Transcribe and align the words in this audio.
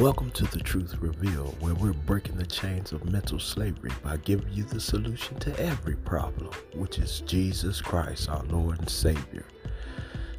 Welcome 0.00 0.32
to 0.32 0.44
the 0.46 0.58
Truth 0.58 0.96
Revealed, 0.98 1.54
where 1.60 1.74
we're 1.74 1.92
breaking 1.92 2.36
the 2.36 2.44
chains 2.44 2.90
of 2.90 3.04
mental 3.12 3.38
slavery 3.38 3.92
by 4.02 4.16
giving 4.16 4.52
you 4.52 4.64
the 4.64 4.80
solution 4.80 5.38
to 5.38 5.56
every 5.60 5.94
problem, 5.94 6.50
which 6.74 6.98
is 6.98 7.20
Jesus 7.20 7.80
Christ, 7.80 8.28
our 8.28 8.42
Lord 8.46 8.80
and 8.80 8.90
Savior. 8.90 9.44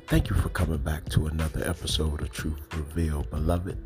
Thank 0.07 0.29
you 0.29 0.36
for 0.36 0.49
coming 0.49 0.79
back 0.79 1.07
to 1.09 1.27
another 1.27 1.66
episode 1.66 2.21
of 2.21 2.31
Truth 2.31 2.59
Revealed, 2.76 3.30
beloved. 3.30 3.77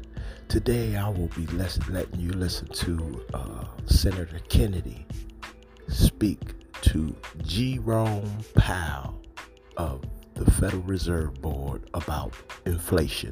Today 0.48 0.96
I 0.96 1.08
will 1.08 1.30
be 1.36 1.46
letting 1.46 2.20
you 2.20 2.32
listen 2.32 2.68
to 2.70 3.24
uh, 3.36 3.66
Senator 3.86 4.40
Kennedy 4.50 5.06
speak 5.88 6.56
to 6.82 7.16
Jerome 7.44 8.40
Powell 8.56 9.22
of 9.78 10.02
the 10.40 10.52
Federal 10.52 10.82
Reserve 10.84 11.42
Board 11.42 11.90
about 11.94 12.34
inflation. 12.66 13.32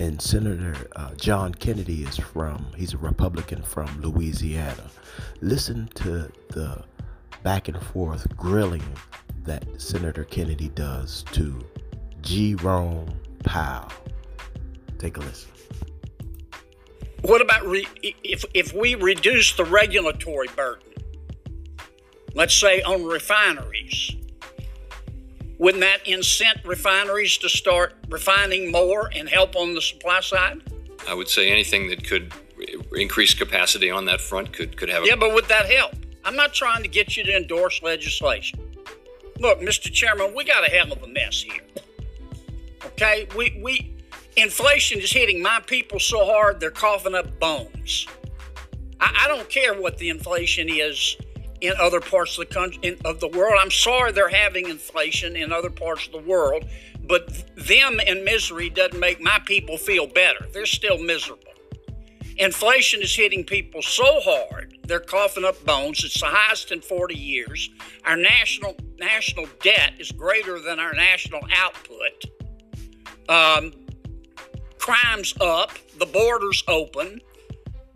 And 0.00 0.20
Senator 0.20 0.74
uh, 0.96 1.14
John 1.14 1.54
Kennedy 1.54 2.02
is 2.02 2.16
from, 2.16 2.66
he's 2.76 2.92
a 2.92 2.98
Republican 2.98 3.62
from 3.62 4.00
Louisiana. 4.00 4.90
Listen 5.40 5.88
to 5.94 6.30
the 6.48 6.82
back 7.44 7.68
and 7.68 7.80
forth 7.80 8.26
grilling 8.36 8.82
that 9.44 9.64
Senator 9.80 10.24
Kennedy 10.24 10.70
does 10.70 11.22
to 11.32 11.64
Jerome 12.20 13.08
Powell. 13.44 13.92
Take 14.98 15.18
a 15.18 15.20
listen. 15.20 15.52
What 17.22 17.40
about 17.40 17.64
re- 17.64 17.86
if, 18.02 18.44
if 18.54 18.72
we 18.72 18.96
reduce 18.96 19.52
the 19.52 19.64
regulatory 19.64 20.48
burden? 20.56 20.88
Let's 22.34 22.54
say 22.54 22.82
on 22.82 23.04
refineries 23.04 24.16
wouldn't 25.60 25.82
that 25.82 26.00
incent 26.06 26.64
refineries 26.64 27.36
to 27.36 27.48
start 27.50 27.94
refining 28.08 28.72
more 28.72 29.10
and 29.14 29.28
help 29.28 29.54
on 29.56 29.74
the 29.74 29.82
supply 29.82 30.20
side? 30.20 30.62
I 31.06 31.12
would 31.12 31.28
say 31.28 31.52
anything 31.52 31.88
that 31.90 32.02
could 32.02 32.32
increase 32.94 33.34
capacity 33.34 33.90
on 33.90 34.06
that 34.06 34.22
front 34.22 34.54
could 34.54 34.78
could 34.78 34.88
have. 34.88 35.04
A- 35.04 35.06
yeah, 35.06 35.16
but 35.16 35.34
would 35.34 35.44
that 35.48 35.70
help? 35.70 35.92
I'm 36.24 36.34
not 36.34 36.54
trying 36.54 36.82
to 36.82 36.88
get 36.88 37.14
you 37.14 37.24
to 37.24 37.36
endorse 37.36 37.82
legislation. 37.82 38.58
Look, 39.38 39.60
Mr. 39.60 39.92
Chairman, 39.92 40.34
we 40.34 40.44
got 40.44 40.66
a 40.66 40.70
hell 40.70 40.92
of 40.92 41.02
a 41.02 41.06
mess 41.06 41.42
here. 41.42 41.62
Okay, 42.86 43.28
we 43.36 43.60
we 43.62 43.94
inflation 44.38 45.00
is 45.00 45.12
hitting 45.12 45.42
my 45.42 45.60
people 45.66 46.00
so 46.00 46.24
hard 46.24 46.58
they're 46.58 46.70
coughing 46.70 47.14
up 47.14 47.38
bones. 47.38 48.06
I, 48.98 49.24
I 49.24 49.28
don't 49.28 49.48
care 49.50 49.78
what 49.78 49.98
the 49.98 50.08
inflation 50.08 50.68
is 50.70 51.16
in 51.60 51.74
other 51.78 52.00
parts 52.00 52.38
of 52.38 52.48
the 52.48 52.54
country 52.54 52.80
in, 52.82 52.96
of 53.04 53.20
the 53.20 53.28
world. 53.28 53.54
I'm 53.60 53.70
sorry 53.70 54.12
they're 54.12 54.28
having 54.28 54.68
inflation 54.68 55.36
in 55.36 55.52
other 55.52 55.70
parts 55.70 56.06
of 56.06 56.12
the 56.12 56.18
world, 56.18 56.64
but 57.06 57.28
them 57.56 58.00
in 58.00 58.24
misery 58.24 58.70
doesn't 58.70 58.98
make 58.98 59.20
my 59.20 59.40
people 59.44 59.76
feel 59.76 60.06
better. 60.06 60.46
They're 60.52 60.66
still 60.66 60.98
miserable. 60.98 61.44
Inflation 62.36 63.02
is 63.02 63.14
hitting 63.14 63.44
people 63.44 63.82
so 63.82 64.20
hard 64.20 64.70
they're 64.90 64.98
coughing 64.98 65.44
up 65.44 65.64
bones. 65.64 66.02
It's 66.02 66.18
the 66.18 66.26
highest 66.26 66.72
in 66.72 66.80
40 66.80 67.14
years. 67.14 67.70
Our 68.04 68.16
national 68.16 68.76
national 68.98 69.46
debt 69.62 69.92
is 70.00 70.10
greater 70.10 70.58
than 70.58 70.80
our 70.80 70.92
national 70.92 71.42
output. 71.56 72.24
Um, 73.28 73.72
crime's 74.78 75.32
up. 75.40 75.70
The 75.96 76.06
border's 76.06 76.64
open 76.66 77.20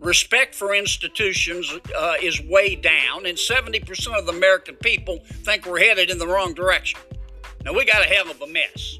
respect 0.05 0.55
for 0.55 0.73
institutions 0.73 1.73
uh, 1.97 2.13
is 2.21 2.41
way 2.41 2.75
down, 2.75 3.25
and 3.25 3.37
70% 3.37 4.17
of 4.17 4.25
the 4.25 4.31
American 4.31 4.75
people 4.75 5.19
think 5.43 5.65
we're 5.65 5.79
headed 5.79 6.09
in 6.09 6.17
the 6.17 6.27
wrong 6.27 6.53
direction. 6.53 6.99
Now, 7.63 7.73
we 7.73 7.85
got 7.85 8.05
a 8.05 8.07
hell 8.07 8.29
of 8.29 8.41
a 8.41 8.47
mess. 8.47 8.99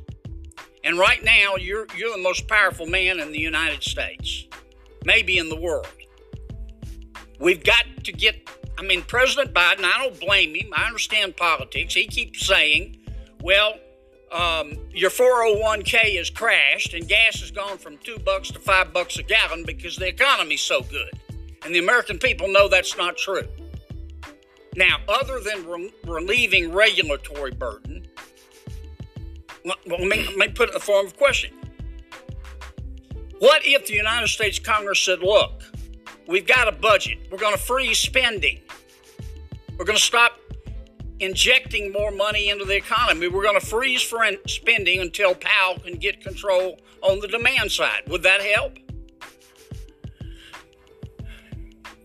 And 0.84 0.98
right 0.98 1.24
now, 1.24 1.56
you're, 1.56 1.88
you're 1.98 2.12
the 2.12 2.22
most 2.22 2.48
powerful 2.48 2.86
man 2.86 3.20
in 3.20 3.32
the 3.32 3.40
United 3.40 3.84
States, 3.84 4.46
maybe 5.04 5.38
in 5.38 5.50
the 5.50 5.56
world. 5.56 5.88
We've 7.40 7.64
got 7.64 7.86
to 8.04 8.12
get, 8.12 8.50
I 8.78 8.84
mean, 8.84 9.02
President 9.04 9.54
Biden, 9.54 9.84
I 9.84 10.04
don't 10.04 10.20
blame 10.20 10.56
him. 10.56 10.72
I 10.74 10.86
understand 10.86 11.36
politics. 11.36 11.94
He 11.94 12.08
keeps 12.08 12.46
saying, 12.46 12.98
well, 13.42 13.74
um, 14.36 14.78
your 14.92 15.10
401k 15.10 16.18
has 16.18 16.30
crashed 16.30 16.94
and 16.94 17.08
gas 17.08 17.40
has 17.40 17.52
gone 17.52 17.78
from 17.78 17.98
two 18.00 18.18
bucks 18.20 18.52
to 18.52 18.60
five 18.60 18.92
bucks 18.92 19.18
a 19.18 19.24
gallon 19.24 19.64
because 19.66 19.96
the 19.96 20.08
economy's 20.08 20.62
so 20.62 20.82
good. 20.82 21.10
And 21.64 21.74
the 21.74 21.80
American 21.80 22.20
people 22.20 22.50
know 22.50 22.68
that's 22.68 22.98
not 22.98 23.16
true. 23.16 23.48
Now, 24.76 24.98
other 25.08 25.40
than 25.40 25.66
re- 25.66 25.94
relieving 26.06 26.74
regulatory 26.74 27.52
burden, 27.52 28.06
well, 29.64 29.78
let 29.88 30.02
me, 30.02 30.26
let 30.26 30.38
me 30.38 30.48
put 30.50 30.68
it 30.68 30.72
in 30.72 30.74
the 30.74 30.80
form 30.82 31.06
of 31.06 31.14
a 31.14 31.16
question. 31.16 31.54
What 33.40 33.62
if 33.66 33.88
the 33.88 33.94
United 33.94 34.28
States 34.28 34.60
Congress 34.60 35.00
said, 35.00 35.20
look, 35.20 35.64
we've 36.28 36.46
got 36.46 36.68
a 36.68 36.74
budget, 36.74 37.20
we're 37.32 37.38
going 37.38 37.56
to 37.56 37.62
freeze 37.62 38.00
spending, 38.00 38.60
we're 39.78 39.86
going 39.86 39.98
to 39.98 40.04
stop 40.04 40.38
injecting 41.20 41.92
more 41.92 42.12
money 42.12 42.50
into 42.50 42.66
the 42.66 42.76
economy. 42.76 43.28
We're 43.28 43.44
going 43.44 43.60
to 43.60 43.66
freeze 43.66 44.02
for 44.02 44.26
spending 44.48 45.00
until 45.00 45.36
Powell 45.36 45.80
can 45.80 45.96
get 45.98 46.22
control 46.22 46.80
on 47.02 47.20
the 47.20 47.28
demand 47.28 47.72
side. 47.72 48.04
Would 48.08 48.24
that 48.24 48.42
help? 48.42 48.78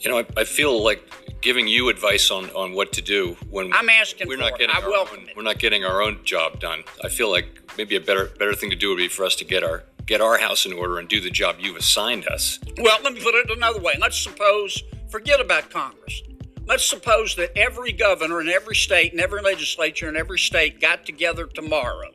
You 0.01 0.11
know, 0.11 0.19
I, 0.19 0.27
I 0.39 0.45
feel 0.45 0.83
like 0.83 1.03
giving 1.41 1.67
you 1.67 1.89
advice 1.89 2.31
on, 2.31 2.47
on 2.51 2.73
what 2.73 2.93
to 2.93 3.03
do 3.03 3.37
when 3.51 3.73
I'm 3.73 3.89
asking 3.89 4.29
we're 4.29 4.37
not 4.37 4.53
it. 4.53 4.59
getting 4.59 4.77
I 4.77 4.81
our 4.81 4.95
own, 4.95 5.29
it. 5.29 5.37
we're 5.37 5.43
not 5.43 5.59
getting 5.59 5.85
our 5.85 6.03
own 6.03 6.21
job 6.25 6.61
done. 6.61 6.85
I 7.05 7.09
feel 7.09 7.31
like 7.31 7.63
maybe 7.77 7.97
a 7.97 8.01
better 8.01 8.27
better 8.39 8.55
thing 8.55 8.71
to 8.71 8.77
do 8.77 8.91
would 8.91 8.99
be 8.99 9.09
for 9.09 9.25
us 9.25 9.37
to 9.37 9.45
get 9.45 9.63
our 9.63 9.85
get 10.07 10.21
our 10.21 10.39
house 10.39 10.67
in 10.67 10.73
order 10.73 10.99
and 10.99 11.09
do 11.09 11.21
the 11.21 11.31
job 11.31 11.57
you've 11.59 11.77
assigned 11.77 12.27
us. 12.29 12.59
Well, 12.79 12.99
let 13.03 13.13
me 13.13 13.21
put 13.21 13.35
it 13.35 13.51
another 13.51 13.81
way. 13.81 13.95
Let's 14.01 14.19
suppose 14.19 14.83
forget 15.11 15.41
about 15.41 15.71
Congress. 15.71 16.23
Let's 16.67 16.89
suppose 16.89 17.35
that 17.37 17.57
every 17.57 17.93
governor 17.93 18.41
in 18.41 18.49
every 18.49 18.77
state 18.77 19.13
and 19.13 19.21
every 19.21 19.43
legislature 19.43 20.09
in 20.09 20.17
every 20.17 20.39
state 20.39 20.81
got 20.81 21.05
together 21.05 21.47
tomorrow 21.47 22.11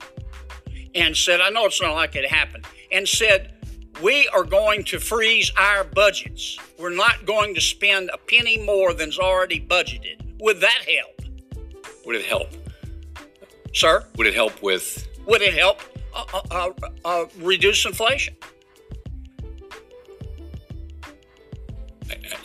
and 0.94 1.16
said, 1.16 1.42
I 1.42 1.50
know 1.50 1.66
it's 1.66 1.82
not 1.82 1.94
likely 1.94 2.22
to 2.22 2.28
happen, 2.28 2.62
and 2.92 3.08
said, 3.08 3.54
we 4.02 4.28
are 4.30 4.44
going 4.44 4.84
to 4.86 5.00
freeze 5.00 5.52
our 5.58 5.84
budgets. 5.84 6.58
We're 6.80 6.96
not 6.96 7.26
going 7.26 7.56
to 7.56 7.62
spend 7.62 8.10
a 8.14 8.18
penny 8.18 8.58
more 8.66 8.94
than's 8.94 9.20
already 9.20 9.60
budgeted. 9.60 10.22
Would 10.40 10.62
that 10.62 10.86
help? 10.86 11.22
Would 12.06 12.16
it 12.18 12.26
help? 12.26 12.50
Sir? 13.74 14.06
Would 14.18 14.28
it 14.28 14.34
help 14.34 14.62
with? 14.62 15.08
Would 15.26 15.42
it 15.42 15.54
help 15.54 15.82
uh, 16.14 16.26
uh, 16.34 16.42
uh, 16.52 16.90
uh 17.04 17.26
reduce 17.40 17.86
inflation? 17.86 18.36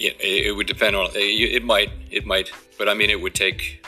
Yeah, 0.00 0.12
it 0.18 0.56
would 0.56 0.66
depend 0.66 0.96
on 0.96 1.10
it. 1.14 1.62
Might 1.62 1.90
it 2.10 2.24
might, 2.24 2.50
but 2.78 2.88
I 2.88 2.94
mean, 2.94 3.10
it 3.10 3.20
would 3.20 3.34
take. 3.34 3.84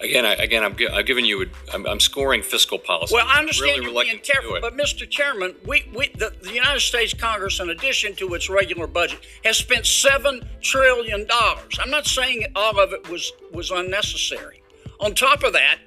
Again, 0.00 0.26
I, 0.26 0.34
again, 0.34 0.64
I'm, 0.64 0.76
I'm 0.92 1.04
giving 1.04 1.24
you. 1.24 1.48
I'm, 1.72 1.86
I'm 1.86 2.00
scoring 2.00 2.42
fiscal 2.42 2.80
policy. 2.80 3.14
Well, 3.14 3.24
I 3.26 3.38
understand 3.38 3.84
really 3.84 3.92
you're 3.92 4.04
being 4.04 4.18
careful, 4.18 4.58
but 4.60 4.76
Mr. 4.76 5.08
Chairman, 5.08 5.54
we, 5.64 5.88
we 5.94 6.08
the, 6.18 6.34
the 6.42 6.52
United 6.52 6.80
States 6.80 7.14
Congress, 7.14 7.60
in 7.60 7.70
addition 7.70 8.16
to 8.16 8.34
its 8.34 8.50
regular 8.50 8.88
budget, 8.88 9.24
has 9.44 9.56
spent 9.58 9.86
seven 9.86 10.46
trillion 10.60 11.24
dollars. 11.26 11.78
I'm 11.80 11.90
not 11.90 12.06
saying 12.06 12.44
all 12.56 12.78
of 12.80 12.92
it 12.92 13.08
was 13.08 13.32
was 13.52 13.70
unnecessary. 13.70 14.60
On 14.98 15.14
top 15.14 15.44
of 15.44 15.52
that, 15.52 15.78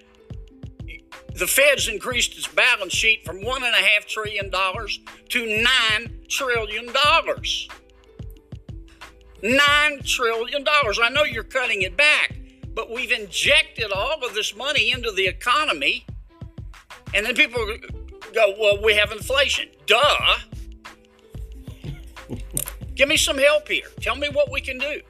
the 1.36 1.46
Fed's 1.46 1.90
increased 1.90 2.38
its 2.38 2.47
balance 2.47 2.94
sheet 2.94 3.26
from 3.26 3.44
one 3.44 3.64
and 3.64 3.74
a 3.74 3.78
half 3.78 4.08
trillion 4.08 4.50
dollars 4.50 5.02
to 5.30 5.46
nine 5.46 6.22
trillion 6.30 6.92
dollars. 6.94 7.68
$9 9.44 10.06
trillion. 10.06 10.66
I 10.68 11.09
know 11.09 11.24
you're 11.24 11.44
cutting 11.44 11.81
it 11.84 11.96
back, 11.96 12.36
but 12.74 12.92
we've 12.92 13.12
injected 13.12 13.92
all 13.92 14.24
of 14.24 14.34
this 14.34 14.56
money 14.56 14.92
into 14.92 15.12
the 15.12 15.28
economy. 15.28 16.06
And 17.14 17.25
then 17.25 17.36
people 17.36 17.66
go, 18.34 18.56
well, 18.59 18.82
we 18.84 18.96
have 18.96 19.11
inflation. 19.11 19.70
Duh. 19.85 20.38
Give 22.96 23.08
me 23.08 23.17
some 23.17 23.38
help 23.38 23.67
here. 23.67 23.85
Tell 24.02 24.16
me 24.16 24.29
what 24.29 24.52
we 24.52 24.59
can 24.59 24.79
do. 24.79 25.02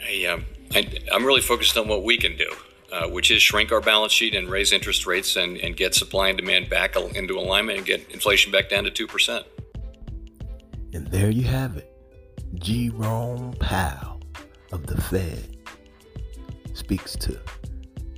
Hey, 0.00 0.26
um, 0.26 0.44
I, 0.74 0.86
am 1.12 1.24
really 1.24 1.40
focused 1.40 1.76
on 1.78 1.86
what 1.86 2.02
we 2.02 2.18
can 2.18 2.36
do, 2.36 2.52
uh, 2.92 3.08
which 3.08 3.30
is 3.30 3.42
shrink 3.42 3.70
our 3.70 3.80
balance 3.80 4.12
sheet 4.12 4.34
and 4.34 4.50
raise 4.50 4.72
interest 4.72 5.06
rates 5.06 5.36
and, 5.36 5.56
and 5.58 5.76
get 5.76 5.94
supply 5.94 6.28
and 6.28 6.36
demand 6.36 6.68
back 6.68 6.96
into 6.96 7.38
alignment 7.38 7.78
and 7.78 7.86
get 7.86 8.10
inflation 8.10 8.50
back 8.50 8.68
down 8.68 8.84
to 8.84 8.90
2%. 8.90 9.44
And 10.92 11.06
there 11.08 11.30
you 11.30 11.44
have 11.44 11.76
it. 11.76 11.93
Jerome 12.58 13.52
Powell 13.58 14.20
of 14.72 14.86
the 14.86 15.00
Fed 15.00 15.56
speaks 16.72 17.14
to 17.16 17.38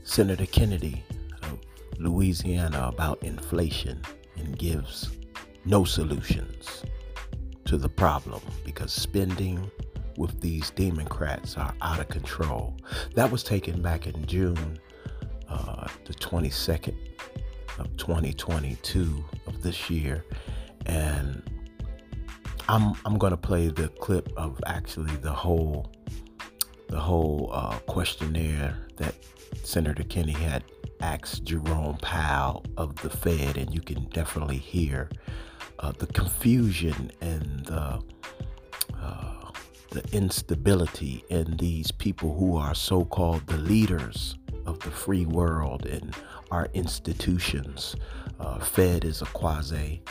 Senator 0.03 0.47
Kennedy 0.47 1.03
of 1.43 1.59
Louisiana 1.99 2.91
about 2.93 3.23
inflation 3.23 4.03
and 4.37 4.59
gives 4.59 5.11
no 5.65 5.85
solutions 5.85 6.85
to 7.65 7.77
the 7.77 7.89
problem 7.89 8.41
because 8.65 8.93
spending 8.93 9.71
with 10.17 10.41
these 10.41 10.71
Democrats 10.71 11.57
are 11.57 11.75
out 11.83 12.01
of 12.01 12.09
control. 12.09 12.77
That 13.15 13.31
was 13.31 13.43
taken 13.43 13.83
back 13.83 14.07
in 14.07 14.27
June 14.27 14.79
uh, 15.49 15.89
the 16.05 16.15
22nd 16.15 16.95
of 17.79 17.97
2022 17.97 19.25
of 19.47 19.63
this 19.63 19.91
year. 19.91 20.25
And 20.87 21.43
I'm 22.69 22.95
I'm 23.05 23.17
gonna 23.17 23.37
play 23.37 23.69
the 23.69 23.89
clip 23.89 24.33
of 24.37 24.61
actually 24.67 25.15
the 25.17 25.33
whole 25.33 25.93
the 26.89 26.99
whole 26.99 27.51
uh, 27.53 27.79
questionnaire 27.87 28.77
that 28.97 29.15
Senator 29.63 30.03
Kennedy 30.03 30.33
had 30.33 30.65
asked 31.01 31.45
Jerome 31.45 31.99
Powell 31.99 32.65
of 32.77 32.95
the 32.97 33.11
Fed, 33.11 33.57
and 33.57 33.73
you 33.73 33.81
can 33.81 34.05
definitely 34.07 34.59
hear 34.59 35.11
uh, 35.79 35.93
the 35.93 36.07
confusion 36.09 37.13
and 37.21 37.65
the 37.67 38.03
uh, 39.01 39.51
the 39.91 40.05
instability 40.13 41.25
in 41.29 41.57
these 41.59 41.93
people 41.93 42.37
who 42.37 42.57
are 42.57 42.75
so-called 42.75 43.47
the 43.47 43.59
leaders 43.59 44.37
of 44.67 44.81
the 44.81 44.91
free 44.91 45.25
world 45.25 45.87
and 45.87 46.15
our 46.51 46.69
institutions. 46.75 47.95
Uh, 48.41 48.59
Fed 48.59 49.05
is 49.05 49.23
a 49.23 49.27
quasi 49.27 50.03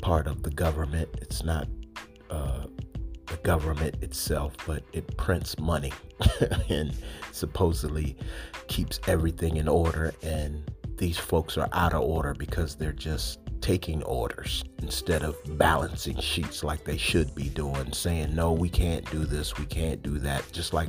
part 0.00 0.26
of 0.26 0.42
the 0.42 0.50
government. 0.50 1.08
It's 1.20 1.44
not 1.44 1.68
uh, 2.32 2.66
the 3.26 3.36
government 3.38 4.02
itself, 4.02 4.54
but 4.66 4.82
it 4.92 5.16
prints 5.16 5.58
money 5.58 5.92
and 6.68 6.94
supposedly 7.30 8.16
keeps 8.68 9.00
everything 9.06 9.56
in 9.56 9.68
order. 9.68 10.12
And 10.22 10.70
these 10.96 11.18
folks 11.18 11.56
are 11.56 11.68
out 11.72 11.92
of 11.92 12.02
order 12.02 12.34
because 12.34 12.74
they're 12.74 12.92
just 12.92 13.38
taking 13.60 14.02
orders 14.02 14.64
instead 14.82 15.22
of 15.22 15.36
balancing 15.56 16.18
sheets 16.20 16.64
like 16.64 16.84
they 16.84 16.96
should 16.96 17.32
be 17.34 17.48
doing, 17.48 17.92
saying, 17.92 18.34
no, 18.34 18.52
we 18.52 18.68
can't 18.68 19.08
do 19.10 19.24
this, 19.24 19.56
we 19.56 19.64
can't 19.66 20.02
do 20.02 20.18
that. 20.18 20.42
Just 20.52 20.72
like 20.74 20.88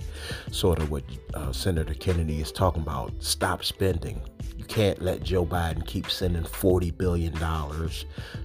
sort 0.51 0.79
of 0.79 0.89
what 0.89 1.03
uh, 1.35 1.51
Senator 1.51 1.93
Kennedy 1.93 2.41
is 2.41 2.51
talking 2.51 2.81
about 2.81 3.13
stop 3.19 3.63
spending, 3.63 4.21
you 4.57 4.65
can't 4.65 5.01
let 5.01 5.23
Joe 5.23 5.45
Biden 5.45 5.85
keep 5.85 6.09
sending 6.09 6.43
$40 6.43 6.97
billion 6.97 7.33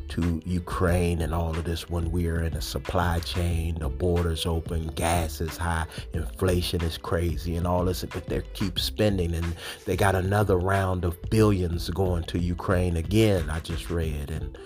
to 0.09 0.43
Ukraine 0.45 1.21
and 1.21 1.35
all 1.35 1.51
of 1.51 1.65
this 1.65 1.89
when 1.89 2.11
we're 2.11 2.43
in 2.43 2.55
a 2.55 2.61
supply 2.61 3.19
chain, 3.21 3.77
the 3.79 3.89
borders 3.89 4.47
open, 4.47 4.89
gas 4.89 5.41
is 5.41 5.57
high, 5.57 5.87
inflation 6.13 6.83
is 6.83 6.99
crazy, 6.99 7.57
and 7.57 7.67
all 7.67 7.85
this. 7.85 8.05
But 8.05 8.27
they 8.27 8.43
keep 8.55 8.79
spending, 8.79 9.35
and 9.35 9.55
they 9.85 9.97
got 9.97 10.15
another 10.15 10.57
round 10.57 11.05
of 11.05 11.21
billions 11.31 11.89
going 11.91 12.25
to 12.25 12.39
Ukraine 12.39 12.97
again, 12.97 13.51
I 13.51 13.61
just 13.61 13.91
read. 13.91 14.31
And 14.31 14.57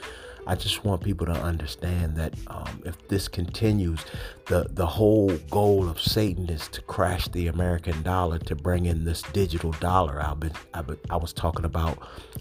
I 0.47 0.57
just 0.57 0.85
want 0.85 1.03
people 1.03 1.27
to 1.27 1.33
understand 1.33 2.17
that 2.17 2.35
um, 2.49 2.83
if 2.85 2.97
this 3.09 3.29
continues, 3.29 4.01
the 4.47 4.67
the 4.71 4.87
whole 4.87 5.31
goal 5.51 5.89
of 5.89 6.01
Satan 6.01 6.49
is 6.49 6.67
to 6.69 6.83
crash 6.83 7.29
the 7.29 7.47
American 7.47 8.03
dollar 8.03 8.39
to 8.41 8.57
bring 8.57 8.87
in 8.87 9.05
this 9.05 9.23
digital 9.23 9.71
dollar. 9.73 10.21
I've 10.21 10.41
been, 10.41 10.53
I've 10.75 10.87
been 10.87 10.99
I 11.11 11.17
was 11.17 11.33
talking 11.33 11.65
about 11.65 11.99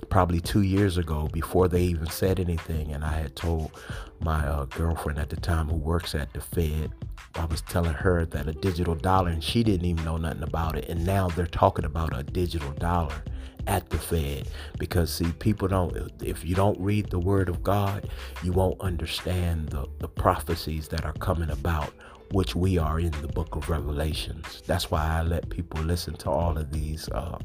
probably 0.10 0.42
two 0.42 0.62
years 0.62 0.98
ago 0.98 1.30
before 1.32 1.68
they 1.68 1.84
even 1.84 2.08
said 2.08 2.40
anything, 2.40 2.92
and 2.92 3.04
I 3.04 3.14
had 3.14 3.36
told 3.36 3.72
my 4.20 4.48
uh, 4.48 4.66
girlfriend 4.66 5.20
at 5.20 5.30
the 5.30 5.36
time 5.36 5.70
who 5.70 5.78
works 5.78 6.16
at 6.16 6.34
the 6.34 6.42
Fed. 6.42 6.92
I 7.36 7.46
was 7.46 7.62
telling 7.62 7.94
her 7.94 8.26
that 8.26 8.48
a 8.48 8.54
digital 8.54 8.96
dollar, 8.96 9.30
and 9.30 9.44
she 9.44 9.64
didn't 9.64 9.86
even 9.86 10.04
know 10.04 10.18
nothing 10.18 10.44
about 10.44 10.76
it. 10.76 10.90
And 10.90 11.06
now 11.06 11.30
they're 11.30 11.46
talking 11.46 11.86
about 11.86 12.18
a 12.18 12.24
digital 12.24 12.72
dollar 12.72 13.24
at 13.68 13.90
the 13.90 13.98
Fed. 13.98 14.48
Because 14.78 15.14
see 15.14 15.32
people 15.40 15.68
don't 15.68 15.96
if 16.22 16.46
you 16.46 16.56
don't 16.56 16.80
read 16.80 17.10
the 17.10 17.20
word 17.20 17.50
of 17.50 17.64
God 17.64 18.10
you 18.44 18.52
won't 18.52 18.80
understand 18.82 19.70
the, 19.70 19.88
the 20.00 20.08
prophecies 20.08 20.88
that 20.90 21.06
are 21.06 21.14
coming 21.14 21.50
about 21.50 21.94
which 22.32 22.56
we 22.56 22.78
are 22.78 23.00
in 23.00 23.12
the 23.22 23.28
book 23.28 23.56
of 23.56 23.70
Revelations. 23.70 24.64
That's 24.66 24.90
why 24.90 25.06
I 25.06 25.22
let 25.22 25.50
people 25.50 25.82
listen 25.82 26.14
to 26.16 26.30
all 26.30 26.58
of 26.58 26.72
these 26.72 27.10
uh, 27.10 27.38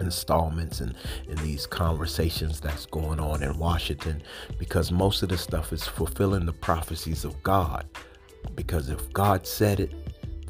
installments 0.00 0.80
and, 0.80 0.94
and 1.28 1.38
these 1.38 1.66
conversations 1.66 2.60
that's 2.60 2.86
going 2.86 3.18
on 3.18 3.42
in 3.42 3.58
Washington. 3.58 4.22
Because 4.58 4.92
most 4.92 5.22
of 5.22 5.28
the 5.28 5.38
stuff 5.38 5.72
is 5.72 5.84
fulfilling 5.84 6.46
the 6.46 6.52
prophecies 6.52 7.24
of 7.24 7.42
God. 7.42 7.86
Because 8.54 8.88
if 8.88 9.12
God 9.12 9.46
said 9.46 9.80
it 9.80 9.94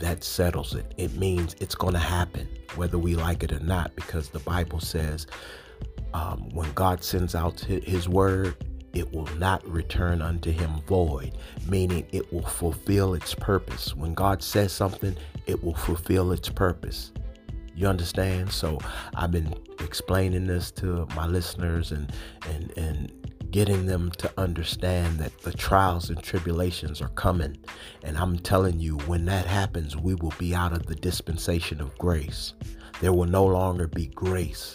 that 0.00 0.24
settles 0.24 0.74
it. 0.74 0.92
It 0.96 1.14
means 1.16 1.54
it's 1.60 1.74
going 1.74 1.94
to 1.94 1.98
happen, 1.98 2.48
whether 2.76 2.98
we 2.98 3.14
like 3.14 3.42
it 3.42 3.52
or 3.52 3.60
not, 3.60 3.94
because 3.96 4.28
the 4.30 4.40
Bible 4.40 4.80
says 4.80 5.26
um, 6.14 6.48
when 6.50 6.72
God 6.72 7.04
sends 7.04 7.34
out 7.34 7.60
his 7.60 8.08
word, 8.08 8.56
it 8.94 9.12
will 9.12 9.28
not 9.36 9.66
return 9.68 10.22
unto 10.22 10.50
him 10.50 10.80
void, 10.86 11.36
meaning 11.68 12.06
it 12.10 12.32
will 12.32 12.46
fulfill 12.46 13.14
its 13.14 13.34
purpose. 13.34 13.94
When 13.94 14.14
God 14.14 14.42
says 14.42 14.72
something, 14.72 15.16
it 15.46 15.62
will 15.62 15.74
fulfill 15.74 16.32
its 16.32 16.48
purpose. 16.48 17.12
You 17.74 17.86
understand? 17.86 18.50
So 18.50 18.78
I've 19.14 19.30
been 19.30 19.54
explaining 19.80 20.46
this 20.46 20.70
to 20.72 21.06
my 21.14 21.26
listeners 21.26 21.92
and 21.92 22.12
and 22.50 22.76
and 22.76 23.27
getting 23.50 23.86
them 23.86 24.10
to 24.18 24.30
understand 24.36 25.18
that 25.18 25.36
the 25.38 25.52
trials 25.52 26.10
and 26.10 26.22
tribulations 26.22 27.00
are 27.00 27.08
coming. 27.10 27.56
And 28.02 28.16
I'm 28.18 28.38
telling 28.38 28.78
you, 28.80 28.98
when 28.98 29.24
that 29.26 29.46
happens, 29.46 29.96
we 29.96 30.14
will 30.14 30.34
be 30.38 30.54
out 30.54 30.72
of 30.72 30.86
the 30.86 30.94
dispensation 30.94 31.80
of 31.80 31.96
grace. 31.98 32.54
There 33.00 33.12
will 33.12 33.26
no 33.26 33.44
longer 33.44 33.86
be 33.86 34.06
grace 34.06 34.74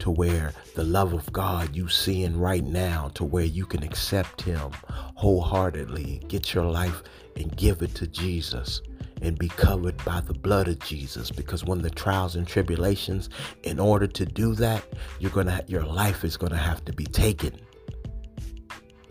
to 0.00 0.10
where 0.10 0.52
the 0.74 0.84
love 0.84 1.12
of 1.12 1.32
God 1.32 1.76
you 1.76 1.88
seeing 1.88 2.38
right 2.38 2.64
now, 2.64 3.10
to 3.14 3.24
where 3.24 3.44
you 3.44 3.66
can 3.66 3.82
accept 3.82 4.42
Him 4.42 4.70
wholeheartedly, 5.14 6.22
get 6.28 6.54
your 6.54 6.64
life 6.64 7.02
and 7.36 7.56
give 7.56 7.82
it 7.82 7.94
to 7.96 8.06
Jesus 8.06 8.80
and 9.22 9.38
be 9.38 9.48
covered 9.48 10.02
by 10.04 10.20
the 10.20 10.34
blood 10.34 10.68
of 10.68 10.78
Jesus 10.80 11.30
because 11.30 11.64
when 11.64 11.82
the 11.82 11.90
trials 11.90 12.36
and 12.36 12.46
tribulations 12.46 13.28
in 13.64 13.78
order 13.78 14.06
to 14.06 14.24
do 14.24 14.54
that 14.54 14.82
you're 15.18 15.30
going 15.30 15.46
to 15.46 15.62
your 15.66 15.84
life 15.84 16.24
is 16.24 16.38
going 16.38 16.52
to 16.52 16.58
have 16.58 16.82
to 16.86 16.92
be 16.92 17.04
taken 17.04 17.52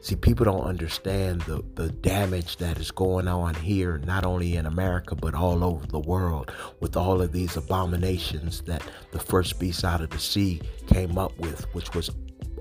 See, 0.02 0.16
people 0.16 0.46
don't 0.46 0.64
understand 0.64 1.42
the, 1.42 1.64
the 1.76 1.90
damage 1.90 2.58
that 2.58 2.80
is 2.80 2.90
going 2.90 3.28
on 3.28 3.54
here, 3.56 3.98
not 4.06 4.26
only 4.26 4.56
in 4.56 4.66
America, 4.66 5.14
but 5.16 5.36
all 5.36 5.64
over 5.64 5.86
the 5.88 6.00
world 6.00 6.54
with 6.80 6.96
all 6.96 7.22
of 7.22 7.34
these 7.34 7.58
abominations 7.58 8.62
that 8.62 8.82
the 9.12 9.20
first 9.20 9.60
beast 9.60 9.84
out 9.84 10.02
of 10.02 10.10
the 10.10 10.20
sea 10.20 10.62
came 10.88 11.18
up 11.18 11.38
with, 11.38 11.64
which 11.74 11.94
was 11.94 12.10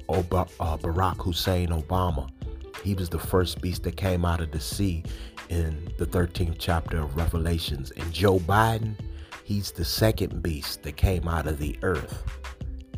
Ob- 0.09 0.35
uh, 0.35 0.77
Barack 0.79 1.23
Hussein 1.23 1.69
Obama. 1.69 2.29
He 2.83 2.95
was 2.95 3.09
the 3.09 3.19
first 3.19 3.61
beast 3.61 3.85
that 3.85 3.97
came 3.97 4.25
out 4.25 4.41
of 4.41 4.51
the 4.51 4.61
sea 4.61 5.05
in 5.49 5.93
the 5.97 6.07
13th 6.07 6.57
chapter 6.59 6.99
of 6.99 7.17
Revelations. 7.17 7.93
And 7.93 8.13
Joe 8.13 8.39
Biden, 8.41 8.95
he's 9.45 9.71
the 9.71 9.85
second 9.85 10.43
beast 10.43 10.83
that 10.83 10.97
came 10.97 11.29
out 11.29 11.47
of 11.47 11.59
the 11.59 11.79
earth 11.83 12.25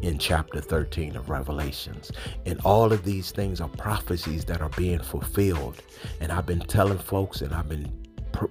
in 0.03 0.19
chapter 0.19 0.61
13 0.61 1.17
of 1.17 1.31
Revelations. 1.31 2.11
And 2.47 2.61
all 2.65 2.93
of 2.93 3.05
these 3.05 3.31
things 3.31 3.61
are 3.61 3.69
prophecies 3.69 4.45
that 4.47 4.61
are 4.61 4.71
being 4.71 5.01
fulfilled. 5.01 5.83
And 6.21 6.33
I've 6.33 6.47
been 6.47 6.61
telling 6.61 6.99
folks 6.99 7.41
and 7.41 7.55
I've 7.55 7.69
been 7.69 7.93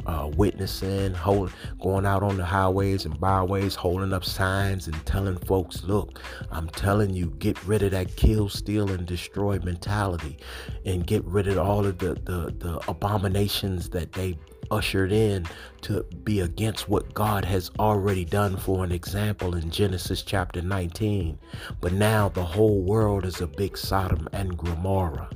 uh, 0.05 0.29
witnessing, 0.35 1.13
hold, 1.13 1.51
going 1.81 2.05
out 2.05 2.23
on 2.23 2.37
the 2.37 2.45
highways 2.45 3.05
and 3.05 3.19
byways, 3.19 3.75
holding 3.75 4.13
up 4.13 4.23
signs 4.23 4.87
and 4.87 5.05
telling 5.05 5.37
folks, 5.37 5.83
look, 5.83 6.19
I'm 6.51 6.67
telling 6.69 7.13
you, 7.13 7.33
get 7.39 7.61
rid 7.65 7.83
of 7.83 7.91
that 7.91 8.15
kill, 8.15 8.49
steal, 8.49 8.91
and 8.91 9.05
destroy 9.05 9.59
mentality 9.59 10.37
and 10.85 11.05
get 11.05 11.23
rid 11.25 11.47
of 11.47 11.57
all 11.57 11.85
of 11.85 11.97
the, 11.97 12.15
the, 12.15 12.53
the 12.57 12.79
abominations 12.87 13.89
that 13.89 14.11
they 14.11 14.37
ushered 14.71 15.11
in 15.11 15.45
to 15.81 16.03
be 16.23 16.41
against 16.41 16.89
what 16.89 17.13
God 17.13 17.45
has 17.45 17.71
already 17.79 18.25
done 18.25 18.57
for 18.57 18.83
an 18.83 18.91
example 18.91 19.55
in 19.55 19.69
Genesis 19.69 20.21
chapter 20.21 20.61
19. 20.61 21.37
But 21.81 21.93
now 21.93 22.29
the 22.29 22.43
whole 22.43 22.81
world 22.81 23.25
is 23.25 23.41
a 23.41 23.47
big 23.47 23.77
Sodom 23.77 24.27
and 24.33 24.57
Gomorrah. 24.57 25.29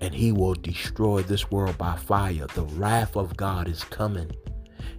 And 0.00 0.14
he 0.14 0.32
will 0.32 0.54
destroy 0.54 1.22
this 1.22 1.50
world 1.50 1.76
by 1.76 1.96
fire. 1.96 2.46
The 2.54 2.64
wrath 2.64 3.16
of 3.16 3.36
God 3.36 3.68
is 3.68 3.82
coming. 3.84 4.30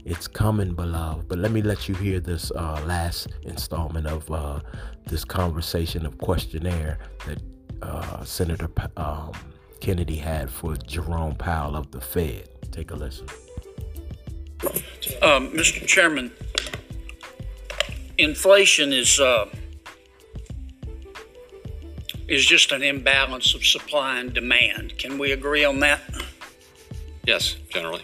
It's 0.06 0.28
coming, 0.28 0.74
beloved. 0.74 1.28
But 1.28 1.39
let 1.39 1.51
me 1.51 1.62
let 1.62 1.88
you 1.88 1.96
hear 1.96 2.20
this 2.20 2.51
uh, 2.51 2.84
last 2.86 3.28
installment 3.44 4.08
of 4.08 4.30
uh, 4.32 4.60
this 5.06 5.24
conversation 5.24 6.06
of 6.06 6.18
questionnaire 6.18 7.00
that 7.25 7.42
uh, 7.82 8.24
Senator 8.24 8.70
um, 8.98 9.32
Kennedy 9.80 10.18
had 10.18 10.50
for 10.50 10.75
Jerome 10.75 11.36
Powell 11.36 11.75
of 11.75 11.92
the 11.92 12.01
Fed. 12.01 12.50
Take 12.72 12.92
a 12.92 12.96
listen. 12.96 13.28
Um, 15.22 15.51
Mr. 15.51 15.86
Chairman, 15.86 16.32
inflation 18.18 18.92
is 18.92 19.20
uh, 19.20 19.50
is 22.28 22.46
just 22.46 22.72
an 22.72 22.84
imbalance 22.84 23.56
of 23.56 23.66
supply 23.66 24.20
and 24.20 24.34
demand. 24.34 24.98
Can 24.98 25.18
we 25.18 25.32
agree 25.32 25.63
on 25.63 25.80
that? 25.80 26.01
Yes, 27.25 27.56
generally. 27.70 28.04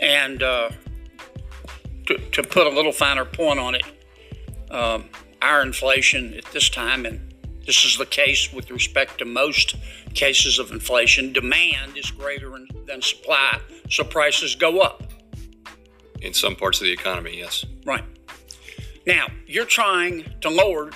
And 0.00 0.42
uh, 0.42 0.70
to, 2.06 2.18
to, 2.18 2.42
put 2.42 2.66
a 2.66 2.70
little 2.70 2.92
finer 2.92 3.24
point 3.24 3.58
on 3.58 3.74
it, 3.74 3.84
um, 4.70 5.04
our 5.40 5.62
inflation 5.62 6.34
at 6.34 6.44
this 6.46 6.68
time, 6.68 7.04
and 7.04 7.34
this 7.66 7.84
is 7.84 7.98
the 7.98 8.06
case 8.06 8.52
with 8.52 8.70
respect 8.70 9.18
to 9.18 9.24
most 9.24 9.76
cases 10.14 10.58
of 10.58 10.72
inflation, 10.72 11.32
demand 11.32 11.96
is 11.96 12.10
greater 12.10 12.50
than 12.86 13.02
supply, 13.02 13.60
so 13.88 14.04
prices 14.04 14.54
go 14.54 14.80
up 14.80 15.11
in 16.22 16.32
some 16.32 16.56
parts 16.56 16.80
of 16.80 16.84
the 16.84 16.92
economy, 16.92 17.38
yes. 17.38 17.64
Right. 17.84 18.04
Now, 19.06 19.26
you're 19.46 19.66
trying 19.66 20.32
to 20.40 20.48
lower, 20.48 20.90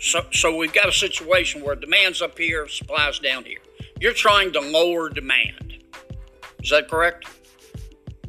so, 0.00 0.26
so 0.32 0.56
we've 0.56 0.72
got 0.72 0.88
a 0.88 0.92
situation 0.92 1.62
where 1.62 1.76
demand's 1.76 2.20
up 2.20 2.36
here, 2.36 2.68
supply's 2.68 3.18
down 3.18 3.44
here. 3.44 3.60
You're 4.00 4.12
trying 4.12 4.52
to 4.52 4.60
lower 4.60 5.08
demand. 5.08 5.78
Is 6.62 6.70
that 6.70 6.88
correct? 6.88 7.26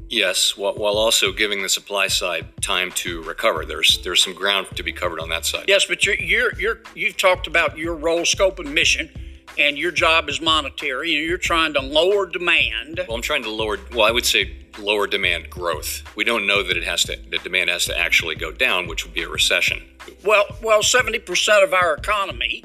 Yes, 0.10 0.56
while, 0.56 0.76
also 0.78 1.34
giving 1.34 1.62
the 1.62 1.70
supply 1.70 2.08
side 2.08 2.46
time 2.62 2.92
to 2.92 3.22
recover. 3.24 3.66
There's 3.66 4.02
there's 4.04 4.24
some 4.24 4.34
ground 4.34 4.68
to 4.76 4.84
be 4.84 4.94
covered 4.94 5.20
on 5.20 5.28
that 5.30 5.46
side. 5.46 5.66
Yes, 5.68 5.86
but 5.86 6.06
you're 6.06 6.16
you're, 6.16 6.58
you're 6.58 6.82
you've 6.96 7.18
talked 7.18 7.48
about 7.48 7.78
your 7.78 7.96
role, 7.96 8.24
scope, 8.24 8.60
and 8.60 8.74
mission, 8.74 9.10
and 9.58 9.78
your 9.78 9.92
job 9.92 10.30
is 10.30 10.42
monetary, 10.42 11.16
and 11.16 11.26
you're 11.26 11.38
trying 11.38 11.74
to 11.74 11.82
lower 11.82 12.26
demand. 12.26 13.02
Well, 13.08 13.16
I'm 13.16 13.22
trying 13.22 13.44
to 13.44 13.50
lower. 13.50 13.78
Well, 13.94 14.06
I 14.06 14.12
would 14.12 14.26
say 14.26 14.56
lower 14.78 15.08
demand 15.08 15.50
growth. 15.50 16.04
We 16.16 16.24
don't 16.24 16.46
know 16.46 16.64
that 16.64 16.78
it 16.78 16.84
has 16.84 17.04
to. 17.04 17.18
The 17.30 17.40
demand 17.40 17.70
has 17.70 17.86
to 17.86 17.98
actually 17.98 18.36
go 18.36 18.52
down, 18.52 18.88
which 18.88 19.06
would 19.06 19.14
be 19.14 19.24
a 19.24 19.30
recession. 19.30 19.84
Well, 20.24 20.46
well, 20.62 20.84
seventy 20.84 21.20
percent 21.20 21.64
of 21.64 21.74
our 21.74 21.96
economy 21.96 22.64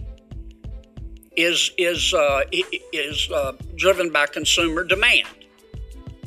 is 1.36 1.70
is 1.78 2.12
uh, 2.12 2.42
is 2.92 3.30
uh, 3.30 3.52
driven 3.76 4.10
by 4.10 4.26
consumer 4.26 4.84
demand 4.84 5.28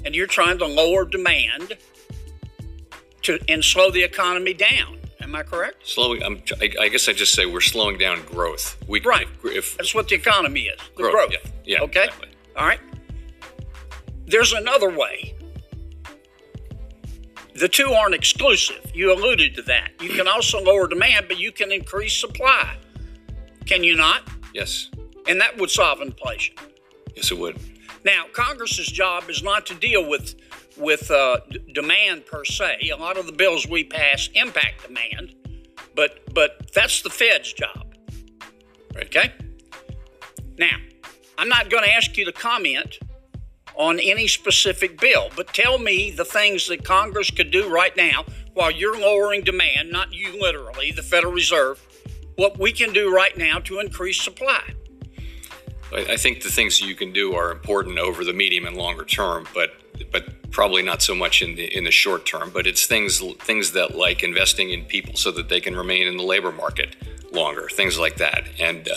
and 0.05 0.15
you're 0.15 0.27
trying 0.27 0.59
to 0.59 0.65
lower 0.65 1.03
demand 1.03 1.77
to 3.23 3.39
and 3.49 3.65
slow 3.65 3.91
the 3.91 4.03
economy 4.03 4.53
down. 4.53 4.99
Am 5.25 5.33
I 5.33 5.41
correct? 5.41 5.87
Slowing. 5.87 6.21
I'm, 6.21 6.39
I, 6.61 6.69
I 6.81 6.87
guess 6.87 7.09
I 7.09 7.13
just 7.13 7.33
say 7.33 7.47
we're 7.47 7.59
slowing 7.59 7.97
down 7.97 8.23
growth. 8.25 8.77
We, 8.87 9.01
right. 9.01 9.27
If, 9.43 9.55
if, 9.55 9.77
That's 9.77 9.95
what 9.95 10.07
the 10.07 10.13
economy 10.13 10.65
is. 10.65 10.79
The 10.95 11.01
growth. 11.01 11.13
growth. 11.13 11.31
Yeah. 11.31 11.77
yeah 11.77 11.81
okay. 11.81 12.03
Exactly. 12.03 12.29
All 12.55 12.67
right. 12.67 12.79
There's 14.27 14.53
another 14.53 14.95
way. 14.95 15.33
The 17.55 17.67
two 17.67 17.89
aren't 17.89 18.13
exclusive. 18.13 18.91
You 18.93 19.11
alluded 19.11 19.55
to 19.55 19.63
that. 19.63 19.93
You 19.99 20.09
can 20.09 20.27
also 20.27 20.61
lower 20.61 20.87
demand, 20.87 21.25
but 21.27 21.39
you 21.39 21.51
can 21.51 21.71
increase 21.71 22.15
supply. 22.15 22.77
Can 23.65 23.83
you 23.83 23.95
not? 23.95 24.29
Yes. 24.53 24.91
And 25.27 25.41
that 25.41 25.57
would 25.57 25.71
solve 25.71 26.01
inflation. 26.01 26.55
Yes, 27.15 27.31
it 27.31 27.39
would. 27.39 27.57
Now, 28.03 28.25
Congress's 28.31 28.85
job 28.85 29.27
is 29.27 29.41
not 29.41 29.65
to 29.65 29.73
deal 29.73 30.07
with 30.07 30.35
with 30.77 31.09
uh, 31.11 31.37
d- 31.49 31.59
demand 31.73 32.25
per 32.25 32.45
se. 32.45 32.89
A 32.93 32.97
lot 32.97 33.17
of 33.17 33.25
the 33.25 33.31
bills 33.31 33.67
we 33.67 33.83
pass 33.83 34.29
impact 34.33 34.87
demand, 34.87 35.35
but 35.95 36.33
but 36.33 36.71
that's 36.73 37.01
the 37.01 37.09
Fed's 37.09 37.53
job. 37.53 37.93
Okay. 38.95 39.31
Now, 40.57 40.77
I'm 41.37 41.49
not 41.49 41.69
going 41.69 41.83
to 41.83 41.91
ask 41.91 42.15
you 42.17 42.25
to 42.25 42.31
comment 42.31 42.97
on 43.75 43.99
any 43.99 44.27
specific 44.27 44.99
bill, 44.99 45.29
but 45.35 45.53
tell 45.53 45.77
me 45.77 46.11
the 46.11 46.23
things 46.23 46.67
that 46.69 46.85
Congress 46.85 47.29
could 47.29 47.51
do 47.51 47.67
right 47.69 47.95
now 47.97 48.23
while 48.53 48.71
you're 48.71 48.97
lowering 48.97 49.43
demand, 49.43 49.91
not 49.91 50.13
you 50.13 50.39
literally, 50.41 50.91
the 50.91 51.03
Federal 51.03 51.33
Reserve, 51.33 51.85
what 52.37 52.57
we 52.57 52.71
can 52.71 52.93
do 52.93 53.13
right 53.13 53.37
now 53.37 53.59
to 53.59 53.79
increase 53.79 54.21
supply. 54.21 54.61
I 55.91 56.17
think 56.17 56.41
the 56.41 56.49
things 56.49 56.81
you 56.81 56.95
can 56.95 57.13
do 57.13 57.33
are 57.35 57.51
important 57.51 57.99
over 57.99 58.23
the 58.23 58.33
medium 58.33 58.65
and 58.65 58.75
longer 58.75 59.05
term, 59.05 59.45
but 59.53 59.73
but 60.11 60.51
probably 60.51 60.81
not 60.81 61.01
so 61.01 61.15
much 61.15 61.41
in 61.41 61.55
the 61.55 61.65
in 61.75 61.83
the 61.83 61.91
short 61.91 62.25
term. 62.25 62.51
But 62.53 62.67
it's 62.67 62.85
things 62.85 63.21
things 63.39 63.71
that 63.71 63.95
like 63.95 64.23
investing 64.23 64.71
in 64.71 64.85
people 64.85 65.15
so 65.15 65.31
that 65.31 65.49
they 65.49 65.59
can 65.59 65.75
remain 65.75 66.07
in 66.07 66.17
the 66.17 66.23
labor 66.23 66.51
market 66.51 66.95
longer, 67.31 67.67
things 67.71 67.99
like 67.99 68.17
that, 68.17 68.47
and 68.59 68.87
uh, 68.87 68.93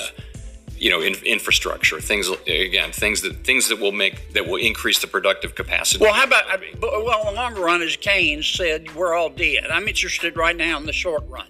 you 0.79 0.91
know, 0.91 1.01
in, 1.01 1.15
infrastructure, 1.25 2.01
things 2.01 2.29
again, 2.47 2.93
things 2.93 3.23
that 3.23 3.45
things 3.45 3.69
that 3.69 3.79
will 3.79 3.93
make 3.93 4.33
that 4.33 4.47
will 4.47 4.57
increase 4.61 5.01
the 5.01 5.07
productive 5.07 5.55
capacity. 5.55 6.03
Well, 6.05 6.15
how 6.15 6.25
about 6.25 6.45
I 6.49 6.57
mean, 6.57 6.79
well, 6.81 7.21
in 7.21 7.27
the 7.27 7.41
long 7.41 7.55
run, 7.55 7.83
as 7.83 7.97
Keynes 7.97 8.47
said, 8.47 8.95
we're 8.95 9.15
all 9.15 9.31
dead. 9.31 9.67
I'm 9.71 9.89
interested 9.89 10.37
right 10.37 10.57
now 10.57 10.79
in 10.79 10.87
the 10.87 10.93
short 10.93 11.25
run. 11.29 11.47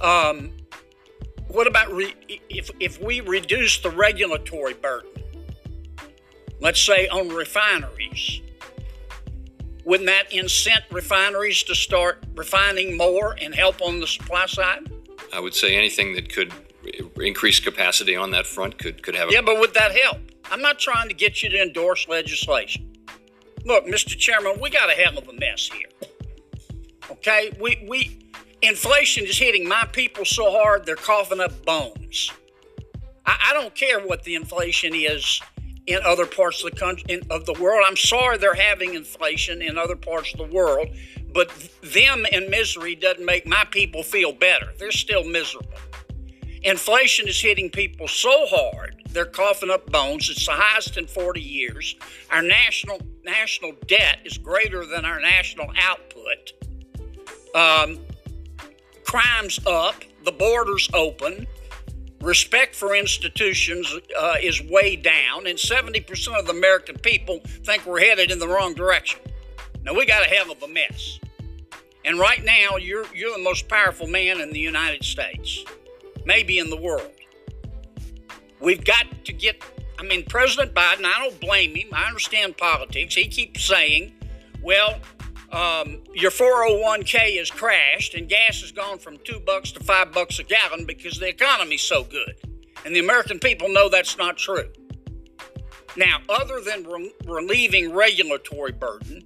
Um, 0.00 0.52
what 1.48 1.66
about 1.66 1.92
re- 1.92 2.14
if, 2.50 2.70
if 2.78 3.00
we 3.02 3.20
reduce 3.20 3.78
the 3.78 3.90
regulatory 3.90 4.74
burden, 4.74 5.10
let's 6.60 6.80
say 6.80 7.08
on 7.08 7.30
refineries, 7.30 8.42
wouldn't 9.88 10.06
that 10.06 10.30
incent 10.30 10.82
refineries 10.90 11.62
to 11.62 11.74
start 11.74 12.22
refining 12.34 12.98
more 12.98 13.34
and 13.40 13.54
help 13.54 13.80
on 13.80 14.00
the 14.00 14.06
supply 14.06 14.44
side? 14.44 14.92
I 15.32 15.40
would 15.40 15.54
say 15.54 15.78
anything 15.78 16.14
that 16.14 16.30
could 16.30 16.52
increase 17.16 17.58
capacity 17.58 18.14
on 18.14 18.30
that 18.32 18.46
front 18.46 18.78
could 18.78 19.02
could 19.02 19.14
have. 19.14 19.30
A- 19.30 19.32
yeah, 19.32 19.40
but 19.40 19.58
would 19.58 19.72
that 19.72 19.96
help? 20.04 20.18
I'm 20.50 20.60
not 20.60 20.78
trying 20.78 21.08
to 21.08 21.14
get 21.14 21.42
you 21.42 21.48
to 21.48 21.62
endorse 21.62 22.06
legislation. 22.06 22.92
Look, 23.64 23.86
Mr. 23.86 24.16
Chairman, 24.16 24.60
we 24.60 24.68
got 24.68 24.90
a 24.90 24.92
hell 24.92 25.16
of 25.16 25.26
a 25.26 25.32
mess 25.32 25.70
here. 25.72 25.88
Okay, 27.10 27.50
we 27.58 27.82
we 27.88 28.28
Inflation 28.60 29.24
is 29.24 29.38
hitting 29.38 29.66
my 29.66 29.88
people 29.92 30.24
so 30.24 30.50
hard 30.50 30.84
they're 30.84 30.96
coughing 30.96 31.40
up 31.40 31.64
bones. 31.64 32.30
I, 33.24 33.50
I 33.50 33.54
don't 33.54 33.74
care 33.74 34.00
what 34.00 34.24
the 34.24 34.34
inflation 34.34 34.92
is 34.94 35.40
in 35.88 36.00
other 36.04 36.26
parts 36.26 36.62
of 36.62 36.70
the 36.70 36.76
country 36.76 37.04
in, 37.08 37.22
of 37.30 37.46
the 37.46 37.54
world. 37.54 37.84
I'm 37.86 37.96
sorry 37.96 38.38
they're 38.38 38.54
having 38.54 38.94
inflation 38.94 39.62
in 39.62 39.78
other 39.78 39.96
parts 39.96 40.32
of 40.32 40.38
the 40.38 40.54
world, 40.54 40.88
but 41.32 41.50
them 41.82 42.26
in 42.30 42.50
misery 42.50 42.94
doesn't 42.94 43.24
make 43.24 43.46
my 43.46 43.64
people 43.70 44.02
feel 44.02 44.32
better. 44.32 44.68
They're 44.78 44.92
still 44.92 45.24
miserable. 45.24 45.78
Inflation 46.62 47.28
is 47.28 47.40
hitting 47.40 47.70
people 47.70 48.08
so 48.08 48.46
hard 48.46 48.98
they're 49.10 49.24
coughing 49.24 49.70
up 49.70 49.90
bones. 49.90 50.28
It's 50.28 50.46
the 50.46 50.52
highest 50.52 50.96
in 50.96 51.06
40 51.06 51.40
years. 51.40 51.96
Our 52.30 52.42
national 52.42 53.00
national 53.24 53.72
debt 53.86 54.20
is 54.24 54.38
greater 54.38 54.86
than 54.86 55.04
our 55.04 55.20
national 55.20 55.72
output. 55.76 56.52
Um, 57.54 57.98
crime's 59.04 59.58
up, 59.66 60.04
the 60.24 60.32
border's 60.32 60.88
open, 60.94 61.46
respect 62.20 62.74
for 62.74 62.94
institutions 62.94 63.94
uh, 64.18 64.34
is 64.42 64.62
way 64.62 64.96
down, 64.96 65.46
and 65.46 65.58
70% 65.58 66.38
of 66.38 66.46
the 66.46 66.52
American 66.52 66.96
people 66.98 67.40
think 67.64 67.86
we're 67.86 68.00
headed 68.00 68.30
in 68.30 68.38
the 68.38 68.48
wrong 68.48 68.74
direction. 68.74 69.20
Now, 69.82 69.94
we 69.94 70.06
got 70.06 70.26
a 70.26 70.28
hell 70.28 70.50
of 70.50 70.62
a 70.62 70.68
mess. 70.68 71.20
And 72.04 72.18
right 72.18 72.44
now, 72.44 72.76
you're, 72.76 73.04
you're 73.14 73.32
the 73.36 73.42
most 73.42 73.68
powerful 73.68 74.06
man 74.06 74.40
in 74.40 74.50
the 74.50 74.58
United 74.58 75.04
States, 75.04 75.64
maybe 76.24 76.58
in 76.58 76.70
the 76.70 76.76
world. 76.76 77.12
We've 78.60 78.84
got 78.84 79.06
to 79.24 79.32
get, 79.32 79.62
I 79.98 80.02
mean, 80.02 80.24
President 80.24 80.74
Biden, 80.74 81.04
I 81.04 81.22
don't 81.22 81.38
blame 81.40 81.74
him. 81.74 81.88
I 81.92 82.06
understand 82.06 82.56
politics. 82.56 83.14
He 83.14 83.28
keeps 83.28 83.64
saying, 83.64 84.12
well, 84.62 84.98
um, 85.52 86.02
your 86.14 86.30
401k 86.30 87.38
has 87.38 87.50
crashed 87.50 88.14
and 88.14 88.28
gas 88.28 88.60
has 88.60 88.70
gone 88.70 88.98
from 88.98 89.16
two 89.24 89.40
bucks 89.40 89.72
to 89.72 89.80
five 89.80 90.12
bucks 90.12 90.38
a 90.38 90.44
gallon 90.44 90.84
because 90.84 91.18
the 91.18 91.28
economy's 91.28 91.82
so 91.82 92.04
good. 92.04 92.34
And 92.84 92.94
the 92.94 93.00
American 93.00 93.38
people 93.38 93.68
know 93.68 93.88
that's 93.88 94.18
not 94.18 94.36
true. 94.36 94.68
Now, 95.96 96.18
other 96.28 96.60
than 96.60 96.84
re- 96.84 97.12
relieving 97.26 97.94
regulatory 97.94 98.72
burden, 98.72 99.24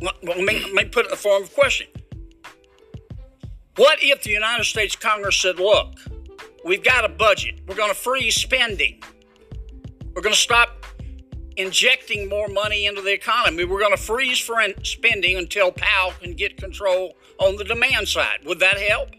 well, 0.00 0.14
let 0.22 0.38
me, 0.38 0.60
let 0.60 0.72
me 0.72 0.84
put 0.86 1.04
it 1.04 1.08
in 1.08 1.10
the 1.10 1.16
form 1.16 1.42
of 1.42 1.50
a 1.50 1.54
question. 1.54 1.86
What 3.76 3.98
if 4.02 4.22
the 4.22 4.30
United 4.30 4.64
States 4.64 4.96
Congress 4.96 5.36
said, 5.36 5.58
look, 5.58 5.94
we've 6.64 6.82
got 6.82 7.04
a 7.04 7.08
budget, 7.08 7.60
we're 7.66 7.74
going 7.74 7.90
to 7.90 7.94
freeze 7.94 8.36
spending, 8.36 9.02
we're 10.14 10.22
going 10.22 10.34
to 10.34 10.40
stop 10.40 10.83
injecting 11.56 12.28
more 12.28 12.48
money 12.48 12.86
into 12.86 13.02
the 13.02 13.12
economy. 13.12 13.64
We're 13.64 13.80
going 13.80 13.96
to 13.96 14.02
freeze 14.02 14.38
for 14.38 14.56
spending 14.82 15.36
until 15.36 15.72
Powell 15.72 16.12
can 16.20 16.34
get 16.34 16.56
control 16.56 17.16
on 17.38 17.56
the 17.56 17.64
demand 17.64 18.08
side. 18.08 18.38
Would 18.44 18.60
that 18.60 18.78
help? 18.78 19.10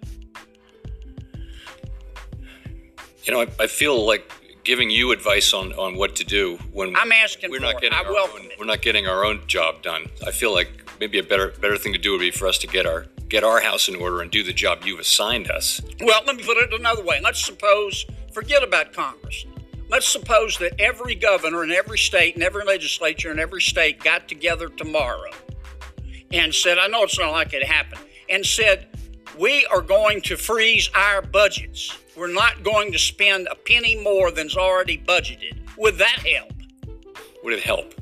You 3.24 3.34
know, 3.34 3.42
I, 3.42 3.48
I 3.60 3.68
feel 3.68 4.06
like 4.06 4.32
giving 4.63 4.89
you 4.89 5.12
advice 5.12 5.54
on, 5.54 5.74
on 5.74 5.96
what 5.96 6.15
to 6.18 6.24
do 6.24 6.58
when 6.74 6.96
I'm 6.96 7.12
asking 7.12 7.51
we're 7.51 7.60
not 7.60 7.75
it. 7.75 7.82
getting 7.82 7.98
I 7.98 8.04
our 8.04 8.18
own, 8.18 8.46
it. 8.46 8.60
we're 8.60 8.65
not 8.65 8.82
getting 8.82 9.08
our 9.08 9.24
own 9.25 9.42
job 9.48 9.82
done. 9.82 10.08
I 10.25 10.32
feel 10.32 10.54
like 10.54 10.70
maybe 11.00 11.20
a 11.20 11.24
better 11.24 11.54
better 11.62 11.77
thing 11.77 11.94
to 11.94 12.00
do 12.00 12.12
would 12.12 12.20
be 12.20 12.32
for 12.32 12.48
us 12.48 12.58
to 12.60 12.68
get 12.68 12.86
our 12.86 13.06
get 13.30 13.44
our 13.44 13.62
house 13.62 13.88
in 13.88 13.96
order 13.96 14.22
and 14.22 14.30
do 14.30 14.44
the 14.44 14.54
job 14.54 14.84
you've 14.84 15.00
assigned 15.00 15.50
us. 15.50 15.82
Well, 16.01 16.22
let 16.25 16.36
me 16.36 16.44
put 16.44 16.58
it 16.58 16.74
another 16.74 17.04
way. 17.04 17.20
Let's 17.24 17.44
suppose 17.44 18.06
forget 18.32 18.63
about 18.63 18.94
Congress. 18.94 19.46
Let's 19.96 20.10
suppose 20.10 20.58
that 20.58 20.74
every 20.78 21.16
governor 21.16 21.64
in 21.64 21.72
every 21.72 21.98
state 21.98 22.36
and 22.36 22.44
every 22.44 22.66
legislature 22.66 23.32
in 23.32 23.40
every 23.40 23.62
state 23.62 24.04
got 24.04 24.28
together 24.28 24.68
tomorrow 24.68 25.32
and 26.34 26.54
said, 26.54 26.78
I 26.78 26.88
know 26.88 27.04
it's 27.04 27.18
not 27.18 27.32
likely 27.32 27.60
to 27.62 27.66
happen, 27.66 28.00
and 28.30 28.46
said, 28.46 28.88
we 29.40 29.66
are 29.68 29.80
going 29.80 30.20
to 30.24 30.36
freeze 30.36 30.90
our 30.94 31.22
budgets. 31.22 31.98
We're 32.14 32.28
not 32.28 32.62
going 32.62 32.92
to 32.92 33.00
spend 33.00 33.48
a 33.50 33.56
penny 33.56 33.96
more 34.04 34.32
than's 34.32 34.58
already 34.58 34.98
budgeted. 34.98 35.60
Would 35.78 35.98
that 36.00 36.28
help? 36.28 36.52
Would 37.46 37.54
it 37.54 37.64
help? 37.64 37.94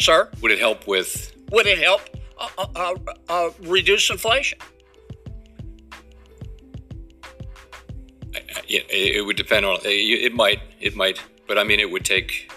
Sir? 0.00 0.30
Would 0.40 0.50
it 0.50 0.58
help 0.58 0.88
with? 0.88 1.32
Would 1.52 1.68
it 1.68 1.78
help 1.78 2.00
uh, 2.40 2.48
uh, 2.58 2.66
uh, 2.74 2.94
uh 3.28 3.50
reduce 3.60 4.10
inflation? 4.10 4.58
it, 8.68 8.86
it 8.90 9.24
would 9.24 9.36
depend 9.36 9.66
on 9.66 9.78
it 9.84 10.34
might 10.34 10.60
it 10.82 10.96
might 10.96 11.20
but 11.46 11.58
i 11.58 11.64
mean 11.64 11.80
it 11.80 11.90
would 11.90 12.04
take 12.04 12.50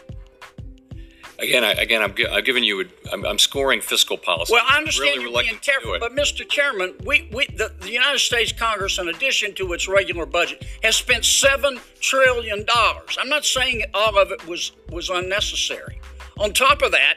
again 1.39 1.63
I, 1.63 1.71
again 1.73 2.01
i'm, 2.01 2.13
I'm 2.31 2.43
giving 2.43 2.63
you 2.63 2.87
I'm, 3.11 3.25
I'm 3.25 3.39
scoring 3.39 3.81
fiscal 3.81 4.17
policy. 4.17 4.53
Well 4.53 4.65
i 4.67 4.77
understand 4.77 5.21
really 5.21 5.31
you're 5.31 5.43
being 5.43 5.59
careful 5.59 5.97
but 5.99 6.11
mr 6.13 6.47
chairman 6.47 6.95
we, 7.05 7.29
we 7.31 7.45
the, 7.55 7.73
the 7.81 7.91
united 7.91 8.19
states 8.19 8.51
congress 8.51 8.97
in 8.99 9.09
addition 9.09 9.53
to 9.55 9.73
its 9.73 9.87
regular 9.87 10.25
budget 10.25 10.65
has 10.83 10.95
spent 10.95 11.25
seven 11.25 11.79
trillion 11.99 12.65
dollars. 12.65 13.17
I'm 13.19 13.29
not 13.29 13.45
saying 13.45 13.83
all 13.93 14.17
of 14.17 14.31
it 14.31 14.47
was 14.47 14.71
was 14.91 15.09
unnecessary. 15.09 15.99
On 16.39 16.53
top 16.53 16.81
of 16.81 16.91
that, 16.91 17.15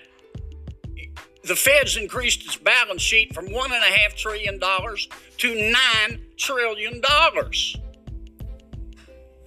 the 1.44 1.56
Fed's 1.56 1.96
increased 1.96 2.44
its 2.44 2.56
balance 2.56 3.02
sheet 3.02 3.34
from 3.34 3.52
one 3.52 3.72
and 3.72 3.82
a 3.82 3.98
half 3.98 4.14
trillion 4.14 4.58
dollars 4.58 5.08
to 5.38 5.54
nine 5.72 6.20
trillion 6.36 7.00
dollars. 7.00 7.76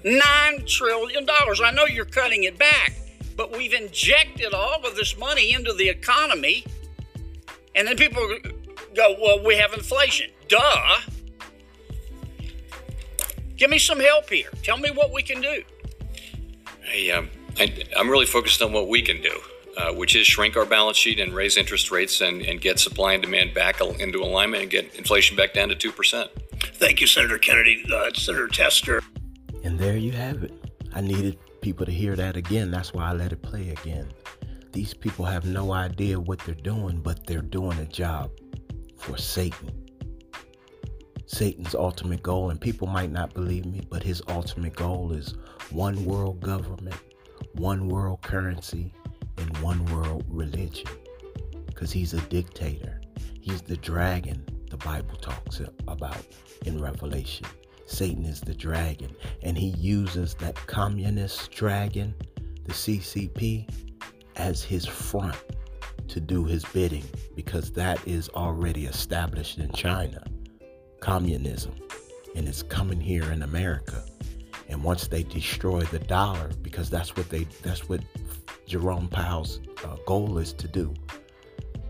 Nine 0.03 0.65
trillion 0.65 1.25
dollars. 1.25 1.61
I 1.61 1.71
know 1.71 1.85
you're 1.85 2.05
cutting 2.05 2.43
it 2.43 2.57
back, 2.57 2.93
but 3.35 3.55
we've 3.55 3.73
injected 3.73 4.53
all 4.53 4.83
of 4.85 4.95
this 4.95 5.17
money 5.17 5.53
into 5.53 5.73
the 5.73 5.89
economy, 5.89 6.65
and 7.75 7.87
then 7.87 7.97
people 7.97 8.27
go, 8.95 9.15
"Well, 9.19 9.43
we 9.43 9.55
have 9.57 9.73
inflation." 9.73 10.31
Duh. 10.47 10.97
Give 13.55 13.69
me 13.69 13.77
some 13.77 13.99
help 13.99 14.27
here. 14.27 14.49
Tell 14.63 14.77
me 14.77 14.89
what 14.89 15.13
we 15.13 15.21
can 15.21 15.39
do. 15.39 15.63
Hey, 16.81 17.11
um, 17.11 17.29
I, 17.59 17.85
I'm 17.95 18.09
really 18.09 18.25
focused 18.25 18.61
on 18.61 18.73
what 18.73 18.87
we 18.87 19.01
can 19.01 19.21
do. 19.21 19.39
Uh, 19.77 19.93
which 19.93 20.17
is 20.17 20.27
shrink 20.27 20.57
our 20.57 20.65
balance 20.65 20.97
sheet 20.97 21.17
and 21.17 21.33
raise 21.33 21.55
interest 21.55 21.91
rates 21.91 22.19
and, 22.19 22.41
and 22.41 22.59
get 22.59 22.77
supply 22.77 23.13
and 23.13 23.23
demand 23.23 23.53
back 23.53 23.79
into 23.79 24.21
alignment 24.21 24.63
and 24.63 24.69
get 24.69 24.93
inflation 24.95 25.37
back 25.37 25.53
down 25.53 25.69
to 25.69 25.75
2%. 25.75 26.27
Thank 26.73 26.99
you, 26.99 27.07
Senator 27.07 27.37
Kennedy. 27.37 27.85
Uh, 27.89 28.11
Senator 28.13 28.49
Tester. 28.49 29.01
And 29.63 29.77
there 29.77 29.97
you 29.97 30.11
have 30.11 30.43
it. 30.43 30.53
I 30.93 31.01
needed 31.01 31.37
people 31.61 31.85
to 31.85 31.91
hear 31.91 32.15
that 32.15 32.35
again. 32.35 32.71
That's 32.71 32.93
why 32.93 33.09
I 33.09 33.13
let 33.13 33.31
it 33.31 33.41
play 33.41 33.69
again. 33.69 34.07
These 34.71 34.93
people 34.93 35.25
have 35.25 35.45
no 35.45 35.73
idea 35.73 36.19
what 36.19 36.39
they're 36.39 36.55
doing, 36.55 37.01
but 37.01 37.25
they're 37.25 37.41
doing 37.41 37.77
a 37.79 37.85
job 37.85 38.31
for 38.97 39.17
Satan. 39.17 39.71
Satan's 41.25 41.75
ultimate 41.75 42.23
goal, 42.23 42.49
and 42.49 42.59
people 42.59 42.87
might 42.87 43.11
not 43.11 43.33
believe 43.33 43.65
me, 43.65 43.81
but 43.89 44.03
his 44.03 44.21
ultimate 44.27 44.75
goal 44.75 45.13
is 45.13 45.35
one 45.69 46.03
world 46.05 46.41
government, 46.41 46.95
one 47.53 47.87
world 47.87 48.21
currency, 48.21 48.93
and 49.37 49.57
one 49.57 49.83
world 49.85 50.25
religion 50.27 50.87
because 51.81 51.91
he's 51.91 52.13
a 52.13 52.21
dictator. 52.21 53.01
He's 53.39 53.61
the 53.61 53.77
dragon 53.77 54.45
the 54.69 54.77
Bible 54.77 55.15
talks 55.15 55.61
about 55.87 56.25
in 56.65 56.79
Revelation. 56.79 57.47
Satan 57.91 58.25
is 58.25 58.41
the 58.41 58.53
dragon, 58.53 59.15
and 59.43 59.57
he 59.57 59.69
uses 59.77 60.33
that 60.35 60.55
communist 60.67 61.51
dragon, 61.51 62.15
the 62.63 62.73
CCP, 62.73 63.69
as 64.37 64.63
his 64.63 64.85
front 64.85 65.37
to 66.07 66.19
do 66.19 66.45
his 66.45 66.63
bidding 66.65 67.03
because 67.35 67.71
that 67.71 68.05
is 68.07 68.29
already 68.29 68.85
established 68.85 69.57
in 69.59 69.71
China. 69.71 70.23
Communism, 70.99 71.73
and 72.35 72.47
it's 72.47 72.63
coming 72.63 72.99
here 72.99 73.31
in 73.31 73.43
America. 73.43 74.03
And 74.69 74.83
once 74.83 75.07
they 75.07 75.23
destroy 75.23 75.81
the 75.81 75.99
dollar, 75.99 76.51
because 76.61 76.89
that's 76.89 77.15
what 77.15 77.29
they 77.29 77.45
that's 77.61 77.89
what 77.89 78.01
Jerome 78.67 79.09
Powell's 79.09 79.59
uh, 79.83 79.97
goal 80.05 80.37
is 80.37 80.53
to 80.53 80.67
do. 80.67 80.93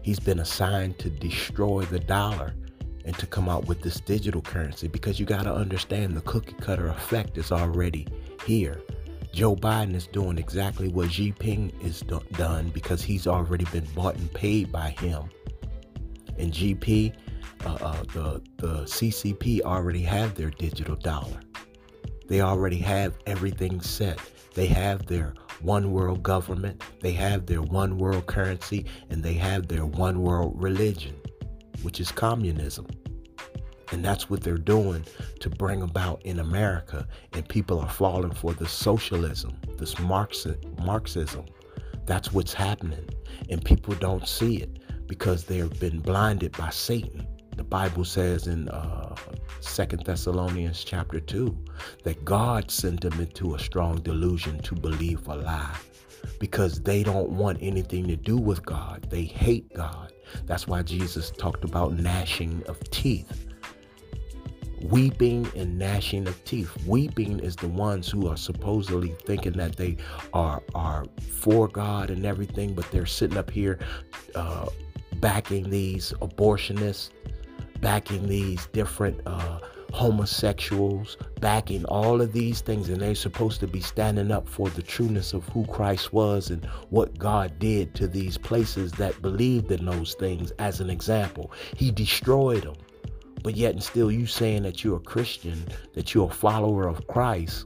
He's 0.01 0.19
been 0.19 0.39
assigned 0.39 0.97
to 0.99 1.09
destroy 1.09 1.83
the 1.83 1.99
dollar 1.99 2.53
and 3.05 3.17
to 3.17 3.25
come 3.25 3.49
out 3.49 3.67
with 3.67 3.81
this 3.81 3.99
digital 3.99 4.41
currency 4.41 4.87
because 4.87 5.19
you 5.19 5.25
got 5.25 5.43
to 5.43 5.53
understand 5.53 6.15
the 6.15 6.21
cookie 6.21 6.53
cutter 6.53 6.87
effect 6.87 7.37
is 7.37 7.51
already 7.51 8.07
here. 8.45 8.81
Joe 9.33 9.55
Biden 9.55 9.95
is 9.95 10.07
doing 10.07 10.37
exactly 10.37 10.89
what 10.89 11.11
Xi 11.11 11.31
Jinping 11.31 11.83
is 11.83 12.01
do- 12.01 12.21
done 12.33 12.69
because 12.69 13.01
he's 13.01 13.27
already 13.27 13.65
been 13.65 13.87
bought 13.95 14.15
and 14.15 14.31
paid 14.33 14.71
by 14.71 14.89
him. 14.89 15.29
And 16.37 16.51
GP, 16.51 17.13
uh, 17.65 17.77
uh, 17.81 18.03
the 18.13 18.41
the 18.57 18.83
CCP 18.83 19.61
already 19.61 20.01
have 20.01 20.35
their 20.35 20.49
digital 20.49 20.95
dollar. 20.95 21.39
They 22.27 22.41
already 22.41 22.77
have 22.79 23.17
everything 23.25 23.81
set. 23.81 24.19
They 24.53 24.67
have 24.67 25.05
their 25.05 25.33
one 25.61 25.91
world 25.91 26.23
government, 26.23 26.83
they 26.99 27.11
have 27.13 27.45
their 27.45 27.61
one 27.61 27.97
world 27.97 28.25
currency, 28.25 28.85
and 29.09 29.23
they 29.23 29.33
have 29.33 29.67
their 29.67 29.85
one 29.85 30.21
world 30.21 30.53
religion, 30.55 31.15
which 31.83 31.99
is 31.99 32.11
communism. 32.11 32.87
And 33.91 34.05
that's 34.05 34.29
what 34.29 34.41
they're 34.41 34.57
doing 34.57 35.05
to 35.41 35.49
bring 35.49 35.81
about 35.81 36.21
in 36.23 36.39
America. 36.39 37.07
And 37.33 37.47
people 37.47 37.79
are 37.79 37.89
falling 37.89 38.31
for 38.31 38.53
the 38.53 38.67
socialism, 38.67 39.59
this 39.77 39.99
Marxism. 39.99 41.45
That's 42.05 42.31
what's 42.31 42.53
happening. 42.53 43.09
And 43.49 43.63
people 43.63 43.93
don't 43.95 44.27
see 44.27 44.57
it 44.57 44.79
because 45.07 45.43
they've 45.43 45.79
been 45.79 45.99
blinded 45.99 46.57
by 46.57 46.69
Satan. 46.69 47.27
The 47.57 47.63
Bible 47.63 48.05
says 48.05 48.47
in 48.47 48.69
uh, 48.69 49.15
Second 49.59 50.05
Thessalonians 50.05 50.83
chapter 50.83 51.19
2 51.19 51.55
that 52.03 52.23
God 52.23 52.71
sent 52.71 53.01
them 53.01 53.19
into 53.19 53.55
a 53.55 53.59
strong 53.59 53.97
delusion 53.97 54.59
to 54.59 54.73
believe 54.73 55.27
a 55.27 55.35
lie 55.35 55.75
because 56.39 56.81
they 56.81 57.03
don't 57.03 57.29
want 57.29 57.57
anything 57.61 58.07
to 58.07 58.15
do 58.15 58.37
with 58.37 58.65
God. 58.65 59.07
They 59.09 59.23
hate 59.23 59.71
God. 59.73 60.13
That's 60.45 60.67
why 60.67 60.81
Jesus 60.83 61.31
talked 61.31 61.63
about 61.63 61.93
gnashing 61.93 62.63
of 62.67 62.79
teeth. 62.89 63.47
Weeping 64.83 65.47
and 65.55 65.77
gnashing 65.77 66.27
of 66.27 66.43
teeth. 66.43 66.75
Weeping 66.87 67.39
is 67.39 67.55
the 67.55 67.67
ones 67.67 68.09
who 68.09 68.27
are 68.27 68.37
supposedly 68.37 69.15
thinking 69.25 69.53
that 69.53 69.75
they 69.75 69.97
are 70.33 70.63
are 70.73 71.05
for 71.29 71.67
God 71.67 72.09
and 72.09 72.25
everything, 72.25 72.73
but 72.73 72.89
they're 72.91 73.05
sitting 73.05 73.37
up 73.37 73.51
here 73.51 73.77
uh, 74.33 74.67
backing 75.19 75.69
these 75.69 76.13
abortionists 76.21 77.11
backing 77.81 78.27
these 78.27 78.67
different 78.67 79.19
uh, 79.25 79.59
homosexuals, 79.91 81.17
backing 81.39 81.85
all 81.85 82.21
of 82.21 82.33
these 82.33 82.61
things, 82.61 82.89
and 82.89 83.01
they're 83.01 83.15
supposed 83.15 83.59
to 83.59 83.67
be 83.67 83.81
standing 83.81 84.31
up 84.31 84.47
for 84.47 84.69
the 84.69 84.81
trueness 84.81 85.33
of 85.33 85.47
who 85.49 85.65
Christ 85.65 86.13
was 86.13 86.49
and 86.49 86.65
what 86.89 87.17
God 87.17 87.59
did 87.59 87.93
to 87.95 88.07
these 88.07 88.37
places 88.37 88.91
that 88.93 89.21
believed 89.21 89.71
in 89.71 89.85
those 89.85 90.13
things. 90.15 90.51
As 90.59 90.79
an 90.81 90.89
example, 90.89 91.51
He 91.75 91.91
destroyed 91.91 92.63
them. 92.63 92.75
But 93.43 93.55
yet, 93.57 93.73
and 93.73 93.83
still, 93.83 94.11
you 94.11 94.27
saying 94.27 94.63
that 94.63 94.83
you're 94.83 94.97
a 94.97 95.01
Christian, 95.01 95.65
that 95.93 96.13
you're 96.13 96.29
a 96.29 96.33
follower 96.33 96.87
of 96.87 97.07
Christ, 97.07 97.65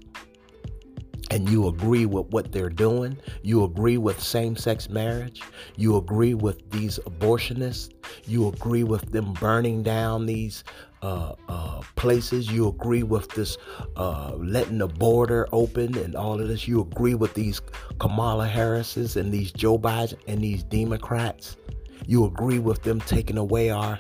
and 1.31 1.49
you 1.49 1.67
agree 1.67 2.05
with 2.05 2.27
what 2.27 2.51
they're 2.51 2.69
doing, 2.69 3.17
you 3.41 3.63
agree 3.63 3.97
with 3.97 4.21
same 4.21 4.55
sex 4.55 4.89
marriage, 4.89 5.41
you 5.75 5.97
agree 5.97 6.33
with 6.33 6.69
these 6.71 6.99
abortionists, 6.99 7.91
you 8.25 8.47
agree 8.47 8.83
with 8.83 9.11
them 9.11 9.33
burning 9.33 9.81
down 9.81 10.25
these 10.25 10.63
uh, 11.01 11.33
uh, 11.49 11.81
places, 11.95 12.51
you 12.51 12.67
agree 12.67 13.03
with 13.03 13.27
this 13.29 13.57
uh, 13.95 14.33
letting 14.37 14.77
the 14.77 14.87
border 14.87 15.47
open 15.51 15.97
and 15.97 16.15
all 16.15 16.39
of 16.39 16.47
this, 16.47 16.67
you 16.67 16.81
agree 16.81 17.15
with 17.15 17.33
these 17.33 17.61
Kamala 17.99 18.47
Harrises 18.47 19.15
and 19.15 19.31
these 19.31 19.51
Joe 19.51 19.79
Biden 19.79 20.19
and 20.27 20.41
these 20.41 20.63
Democrats, 20.63 21.57
you 22.05 22.25
agree 22.25 22.59
with 22.59 22.83
them 22.83 23.01
taking 23.01 23.37
away 23.37 23.71
our 23.71 23.97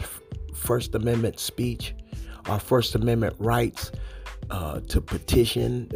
First 0.53 0.95
Amendment 0.95 1.39
speech, 1.39 1.95
our 2.47 2.59
First 2.59 2.95
Amendment 2.95 3.35
rights 3.39 3.91
uh, 4.49 4.79
to 4.81 5.01
petition 5.01 5.89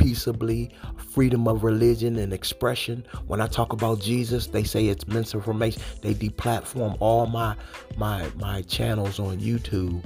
peaceably, 0.00 0.70
freedom 0.96 1.46
of 1.46 1.62
religion 1.62 2.18
and 2.18 2.32
expression. 2.32 3.06
When 3.26 3.40
I 3.40 3.46
talk 3.46 3.72
about 3.74 4.00
Jesus, 4.00 4.46
they 4.46 4.64
say 4.64 4.86
it's 4.86 5.06
misinformation. 5.06 5.82
They 6.00 6.14
deplatform 6.14 6.96
all 7.00 7.26
my 7.26 7.54
my 7.96 8.28
my 8.36 8.62
channels 8.62 9.20
on 9.20 9.38
YouTube 9.38 10.02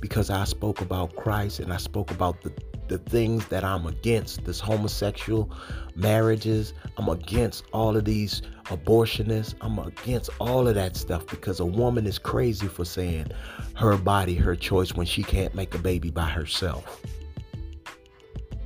because 0.00 0.30
I 0.30 0.44
spoke 0.44 0.80
about 0.80 1.16
Christ 1.16 1.58
and 1.58 1.72
I 1.72 1.76
spoke 1.76 2.12
about 2.12 2.40
the 2.42 2.52
the 2.86 2.98
things 2.98 3.46
that 3.46 3.62
I'm 3.62 3.86
against, 3.86 4.44
this 4.44 4.58
homosexual 4.58 5.50
marriages. 5.94 6.72
I'm 6.96 7.08
against 7.08 7.64
all 7.72 7.96
of 7.96 8.04
these 8.04 8.42
abortionists. 8.64 9.54
I'm 9.60 9.78
against 9.78 10.30
all 10.40 10.66
of 10.66 10.74
that 10.76 10.96
stuff 10.96 11.26
because 11.26 11.60
a 11.60 11.66
woman 11.66 12.06
is 12.06 12.18
crazy 12.18 12.66
for 12.66 12.84
saying 12.84 13.28
her 13.76 13.96
body, 13.96 14.34
her 14.34 14.56
choice 14.56 14.94
when 14.94 15.06
she 15.06 15.22
can't 15.22 15.54
make 15.54 15.74
a 15.74 15.78
baby 15.78 16.10
by 16.10 16.28
herself. 16.28 17.00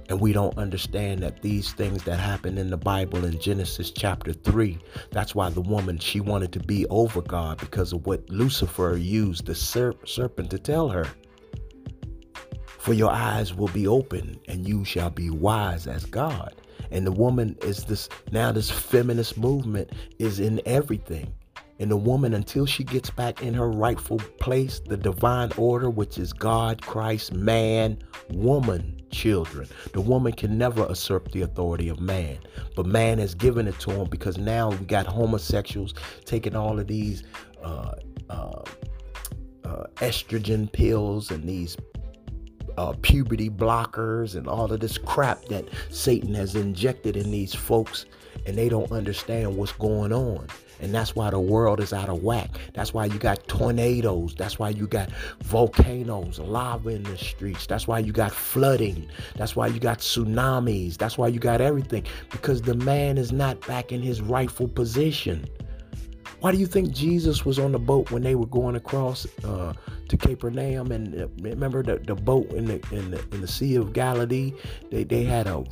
And 0.08 0.20
we 0.20 0.32
don't 0.32 0.56
understand 0.58 1.22
that 1.22 1.40
these 1.40 1.72
things 1.72 2.04
that 2.04 2.18
happen 2.18 2.58
in 2.58 2.70
the 2.70 2.76
Bible 2.76 3.24
in 3.24 3.40
Genesis 3.40 3.90
chapter 3.90 4.32
3, 4.32 4.78
that's 5.10 5.34
why 5.34 5.48
the 5.48 5.62
woman, 5.62 5.98
she 5.98 6.20
wanted 6.20 6.52
to 6.52 6.60
be 6.60 6.86
over 6.88 7.22
God 7.22 7.58
because 7.58 7.92
of 7.92 8.06
what 8.06 8.28
Lucifer 8.28 8.96
used 8.96 9.46
the 9.46 9.52
serp- 9.52 10.06
serpent 10.06 10.50
to 10.50 10.58
tell 10.58 10.88
her. 10.88 11.06
For 12.78 12.92
your 12.92 13.10
eyes 13.10 13.54
will 13.54 13.68
be 13.68 13.86
open 13.86 14.38
and 14.46 14.68
you 14.68 14.84
shall 14.84 15.08
be 15.08 15.30
wise 15.30 15.86
as 15.86 16.04
God. 16.04 16.54
And 16.90 17.06
the 17.06 17.12
woman 17.12 17.56
is 17.62 17.84
this 17.84 18.10
now 18.30 18.52
this 18.52 18.70
feminist 18.70 19.38
movement 19.38 19.90
is 20.18 20.38
in 20.38 20.60
everything. 20.66 21.32
And 21.80 21.90
the 21.90 21.96
woman, 21.96 22.34
until 22.34 22.66
she 22.66 22.84
gets 22.84 23.10
back 23.10 23.42
in 23.42 23.52
her 23.54 23.68
rightful 23.68 24.18
place, 24.38 24.80
the 24.86 24.96
divine 24.96 25.50
order, 25.56 25.90
which 25.90 26.18
is 26.18 26.32
God, 26.32 26.82
Christ, 26.82 27.32
man, 27.32 27.98
woman, 28.30 28.93
children. 29.14 29.68
The 29.92 30.00
woman 30.00 30.33
can 30.33 30.59
never 30.59 30.87
usurp 30.88 31.31
the 31.33 31.42
authority 31.42 31.88
of 31.88 32.00
man, 32.00 32.38
but 32.77 32.87
man 32.87 33.18
has 33.18 33.35
given 33.35 33.68
it 33.68 33.79
to 33.81 33.90
him 33.92 34.09
because 34.11 34.37
now 34.37 34.70
we 34.70 34.85
got 34.85 35.07
homosexuals 35.07 35.94
taking 36.24 36.57
all 36.57 36.79
of 36.79 36.87
these 36.87 37.22
uh, 37.62 37.92
uh, 38.29 38.62
uh, 39.64 39.85
estrogen 39.96 40.70
pills 40.70 41.31
and 41.31 41.48
these 41.48 41.77
uh, 42.77 42.92
puberty 43.03 43.48
blockers 43.48 44.35
and 44.35 44.48
all 44.48 44.70
of 44.72 44.81
this 44.81 44.98
crap 44.98 45.44
that 45.46 45.64
Satan 45.90 46.35
has 46.35 46.55
injected 46.57 47.16
in 47.16 47.31
these 47.31 47.55
folks. 47.55 48.07
and 48.46 48.57
they 48.57 48.68
don't 48.68 48.92
understand 48.92 49.57
what's 49.57 49.72
going 49.72 50.12
on. 50.12 50.46
And 50.80 50.94
that's 50.94 51.14
why 51.14 51.30
the 51.30 51.40
world 51.40 51.80
is 51.80 51.92
out 51.92 52.08
of 52.08 52.22
whack. 52.22 52.58
That's 52.74 52.92
why 52.92 53.06
you 53.06 53.18
got 53.18 53.46
tornadoes. 53.48 54.34
That's 54.34 54.58
why 54.58 54.70
you 54.70 54.87
got 54.87 55.10
volcanoes, 55.42 56.38
lava 56.38 56.90
in 56.90 57.02
the 57.04 57.16
streets. 57.16 57.66
That's 57.66 57.87
why 57.87 58.00
you 58.00 58.12
got 58.12 58.32
flooding. 58.32 59.08
That's 59.37 59.56
why 59.56 59.68
you 59.68 59.80
got 59.80 59.98
tsunamis. 59.98 60.96
That's 60.96 61.16
why 61.16 61.28
you 61.28 61.38
got 61.38 61.60
everything. 61.60 62.04
Because 62.30 62.62
the 62.62 62.74
man 62.74 63.18
is 63.18 63.32
not 63.32 63.66
back 63.66 63.92
in 63.92 64.02
his 64.02 64.20
rightful 64.20 64.68
position. 64.68 65.46
Why 66.40 66.52
do 66.52 66.58
you 66.58 66.66
think 66.66 66.92
Jesus 66.92 67.46
was 67.46 67.58
on 67.58 67.72
the 67.72 67.78
boat 67.78 68.10
when 68.10 68.22
they 68.22 68.34
were 68.34 68.44
going 68.44 68.76
across 68.76 69.26
uh, 69.44 69.72
to 70.10 70.16
Capernaum? 70.18 70.92
And 70.92 71.18
uh, 71.18 71.28
remember 71.40 71.82
the, 71.82 71.96
the 71.96 72.14
boat 72.14 72.50
in 72.50 72.66
the, 72.66 72.74
in 72.92 73.12
the 73.12 73.24
in 73.32 73.40
the 73.40 73.48
Sea 73.48 73.76
of 73.76 73.94
Galilee? 73.94 74.52
They 74.90 75.04
they 75.04 75.24
had 75.24 75.46
a 75.46 75.64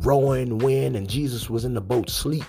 rowing 0.00 0.58
wind, 0.58 0.96
and 0.96 1.08
Jesus 1.08 1.48
was 1.48 1.64
in 1.64 1.74
the 1.74 1.80
boat 1.80 2.10
sleep. 2.10 2.44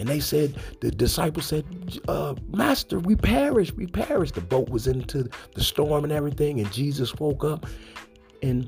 And 0.00 0.08
they 0.08 0.18
said, 0.18 0.56
the 0.80 0.90
disciples 0.90 1.44
said, 1.44 1.64
uh, 2.08 2.34
Master, 2.48 2.98
we 2.98 3.16
perish, 3.16 3.70
we 3.74 3.86
perish. 3.86 4.32
The 4.32 4.40
boat 4.40 4.70
was 4.70 4.86
into 4.86 5.28
the 5.54 5.62
storm 5.62 6.04
and 6.04 6.12
everything, 6.12 6.58
and 6.58 6.72
Jesus 6.72 7.14
woke 7.16 7.44
up 7.44 7.66
and 8.42 8.66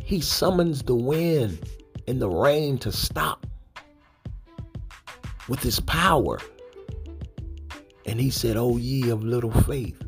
he 0.00 0.20
summons 0.20 0.82
the 0.82 0.94
wind 0.94 1.68
and 2.06 2.22
the 2.22 2.28
rain 2.28 2.78
to 2.78 2.92
stop 2.92 3.46
with 5.48 5.60
his 5.60 5.80
power. 5.80 6.38
And 8.06 8.20
he 8.20 8.30
said, 8.30 8.56
Oh, 8.56 8.76
ye 8.76 9.10
of 9.10 9.24
little 9.24 9.50
faith. 9.50 10.00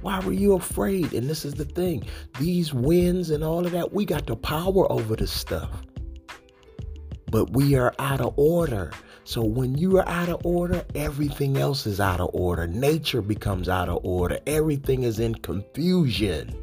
Why 0.00 0.20
were 0.20 0.32
you 0.32 0.54
afraid? 0.54 1.12
And 1.12 1.28
this 1.28 1.44
is 1.44 1.52
the 1.52 1.66
thing 1.66 2.04
these 2.38 2.72
winds 2.72 3.28
and 3.28 3.44
all 3.44 3.66
of 3.66 3.72
that, 3.72 3.92
we 3.92 4.06
got 4.06 4.26
the 4.26 4.36
power 4.36 4.90
over 4.90 5.16
this 5.16 5.30
stuff. 5.30 5.70
But 7.32 7.54
we 7.54 7.76
are 7.76 7.94
out 7.98 8.20
of 8.20 8.34
order. 8.36 8.92
So 9.24 9.42
when 9.42 9.78
you 9.78 9.96
are 9.96 10.06
out 10.06 10.28
of 10.28 10.44
order, 10.44 10.84
everything 10.94 11.56
else 11.56 11.86
is 11.86 11.98
out 11.98 12.20
of 12.20 12.28
order. 12.34 12.66
Nature 12.66 13.22
becomes 13.22 13.70
out 13.70 13.88
of 13.88 14.04
order. 14.04 14.38
Everything 14.46 15.02
is 15.02 15.18
in 15.18 15.36
confusion. 15.36 16.54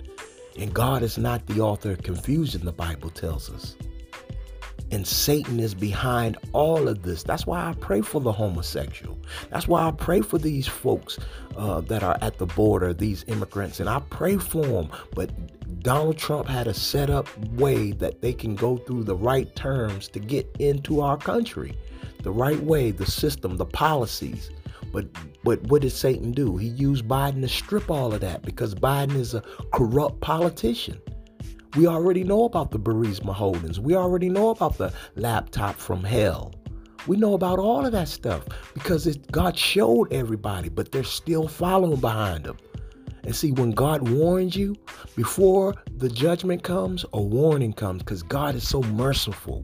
And 0.59 0.71
God 0.71 1.01
is 1.01 1.17
not 1.17 1.47
the 1.47 1.59
author 1.59 1.93
of 1.93 2.03
confusion, 2.03 2.65
the 2.65 2.71
Bible 2.71 3.09
tells 3.09 3.49
us. 3.49 3.75
And 4.91 5.07
Satan 5.07 5.59
is 5.59 5.73
behind 5.73 6.37
all 6.53 6.87
of 6.87 7.01
this. 7.01 7.23
That's 7.23 7.47
why 7.47 7.67
I 7.67 7.73
pray 7.79 8.01
for 8.01 8.21
the 8.21 8.31
homosexual. 8.31 9.17
That's 9.49 9.67
why 9.67 9.87
I 9.87 9.91
pray 9.91 10.21
for 10.21 10.37
these 10.37 10.67
folks 10.67 11.17
uh, 11.57 11.81
that 11.81 12.03
are 12.03 12.17
at 12.21 12.37
the 12.37 12.45
border, 12.45 12.93
these 12.93 13.25
immigrants, 13.27 13.79
and 13.79 13.89
I 13.89 14.01
pray 14.11 14.37
for 14.37 14.65
them. 14.65 14.89
But 15.15 15.31
Donald 15.81 16.17
Trump 16.17 16.47
had 16.47 16.67
a 16.67 16.73
set 16.73 17.09
up 17.09 17.27
way 17.49 17.91
that 17.93 18.21
they 18.21 18.33
can 18.33 18.55
go 18.55 18.77
through 18.77 19.03
the 19.03 19.15
right 19.15 19.55
terms 19.55 20.07
to 20.09 20.19
get 20.19 20.49
into 20.59 21.01
our 21.01 21.17
country 21.17 21.77
the 22.23 22.31
right 22.31 22.61
way, 22.61 22.91
the 22.91 23.05
system, 23.05 23.57
the 23.57 23.65
policies. 23.65 24.51
But 24.91 25.07
but 25.43 25.61
what 25.63 25.81
did 25.81 25.91
Satan 25.91 26.31
do? 26.31 26.57
He 26.57 26.67
used 26.67 27.07
Biden 27.07 27.41
to 27.41 27.47
strip 27.47 27.89
all 27.89 28.13
of 28.13 28.21
that 28.21 28.41
because 28.43 28.75
Biden 28.75 29.15
is 29.15 29.33
a 29.33 29.43
corrupt 29.73 30.19
politician. 30.21 30.99
We 31.75 31.87
already 31.87 32.23
know 32.23 32.45
about 32.45 32.71
the 32.71 32.79
Burisma 32.79 33.33
Holdings. 33.33 33.79
We 33.79 33.95
already 33.95 34.27
know 34.29 34.49
about 34.49 34.77
the 34.77 34.91
laptop 35.15 35.75
from 35.75 36.03
hell. 36.03 36.53
We 37.07 37.15
know 37.15 37.35
about 37.35 37.59
all 37.59 37.85
of 37.85 37.91
that 37.91 38.07
stuff 38.07 38.43
because 38.73 39.07
it, 39.07 39.31
God 39.31 39.57
showed 39.57 40.11
everybody, 40.11 40.69
but 40.69 40.91
they're 40.91 41.03
still 41.03 41.47
following 41.47 41.99
behind 41.99 42.45
him. 42.45 42.57
And 43.29 43.35
see, 43.35 43.51
when 43.51 43.69
God 43.69 44.09
warns 44.09 44.55
you 44.55 44.75
before 45.15 45.75
the 45.97 46.09
judgment 46.09 46.63
comes, 46.63 47.05
a 47.13 47.21
warning 47.21 47.73
comes 47.73 48.01
because 48.01 48.23
God 48.23 48.55
is 48.55 48.67
so 48.67 48.81
merciful. 48.81 49.63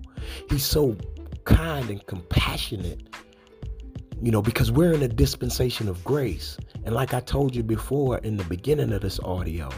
He's 0.51 0.63
so 0.63 0.95
kind 1.45 1.89
and 1.89 2.05
compassionate, 2.05 3.01
you 4.21 4.29
know, 4.31 4.43
because 4.43 4.71
we're 4.71 4.93
in 4.93 5.01
a 5.01 5.07
dispensation 5.07 5.87
of 5.87 6.03
grace. 6.03 6.57
And 6.83 6.93
like 6.93 7.15
I 7.15 7.21
told 7.21 7.55
you 7.55 7.63
before 7.63 8.19
in 8.19 8.37
the 8.37 8.43
beginning 8.43 8.93
of 8.93 9.01
this 9.01 9.19
audio, 9.21 9.71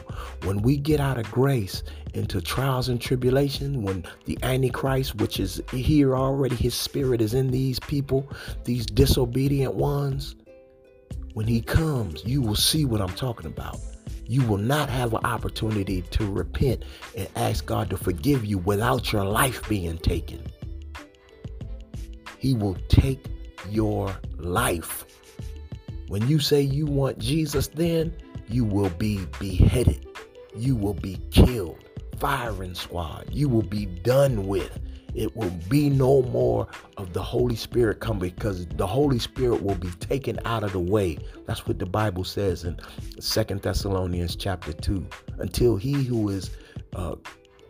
when 0.44 0.62
we 0.62 0.76
get 0.76 1.00
out 1.00 1.18
of 1.18 1.32
grace 1.32 1.82
into 2.14 2.42
trials 2.42 2.90
and 2.90 3.00
tribulation, 3.00 3.84
when 3.84 4.04
the 4.26 4.38
Antichrist, 4.44 5.16
which 5.16 5.40
is 5.40 5.62
here 5.72 6.14
already, 6.14 6.58
his 6.58 6.74
spirit 6.74 7.22
is 7.22 7.34
in 7.34 7.52
these 7.52 7.80
people, 7.80 8.30
these 8.66 8.86
disobedient 8.86 9.76
ones, 9.76 10.36
when 11.38 11.46
he 11.46 11.62
comes, 11.62 12.26
you 12.26 12.42
will 12.42 12.56
see 12.56 12.84
what 12.84 13.00
I'm 13.00 13.14
talking 13.14 13.46
about. 13.46 13.78
You 14.26 14.42
will 14.48 14.58
not 14.58 14.90
have 14.90 15.14
an 15.14 15.24
opportunity 15.24 16.02
to 16.02 16.26
repent 16.26 16.84
and 17.16 17.30
ask 17.36 17.64
God 17.64 17.92
to 17.92 17.98
forgive 17.98 18.44
you 18.44 18.58
without 18.58 19.14
your 19.14 19.24
life 19.24 19.62
being 19.70 20.00
taken. 20.00 20.42
He 22.40 22.56
will 22.56 22.76
take 22.90 23.24
your 23.70 24.18
life. 24.40 25.06
When 26.08 26.28
you 26.28 26.40
say 26.40 26.62
you 26.62 26.88
want 26.88 27.20
Jesus, 27.20 27.68
then 27.68 28.16
you 28.50 28.66
will 28.66 28.90
be 28.90 29.24
beheaded. 29.40 30.08
You 30.56 30.76
will 30.76 30.96
be 30.96 31.20
killed. 31.30 31.78
Firing 32.18 32.74
squad. 32.74 33.28
You 33.32 33.48
will 33.48 33.62
be 33.62 33.86
done 33.86 34.48
with. 34.48 34.80
It 35.18 35.36
will 35.36 35.50
be 35.68 35.90
no 35.90 36.22
more 36.22 36.68
of 36.98 37.14
the 37.14 37.24
Holy 37.24 37.56
Spirit 37.56 38.00
coming 38.00 38.30
because 38.30 38.68
the 38.68 38.86
Holy 38.86 39.18
Spirit 39.18 39.64
will 39.64 39.76
be 39.76 39.90
taken 40.00 40.40
out 40.46 40.64
of 40.64 40.74
the 40.74 40.80
way. 40.80 41.18
That's 41.48 41.66
what 41.66 41.80
the 41.80 41.88
Bible 41.88 42.24
says 42.24 42.66
in 42.66 42.80
Second 43.20 43.64
Thessalonians 43.64 44.36
chapter 44.36 44.74
2. 44.74 45.08
Until 45.40 45.76
he 45.76 46.04
who 46.04 46.30
is 46.30 46.52
uh, 46.96 47.16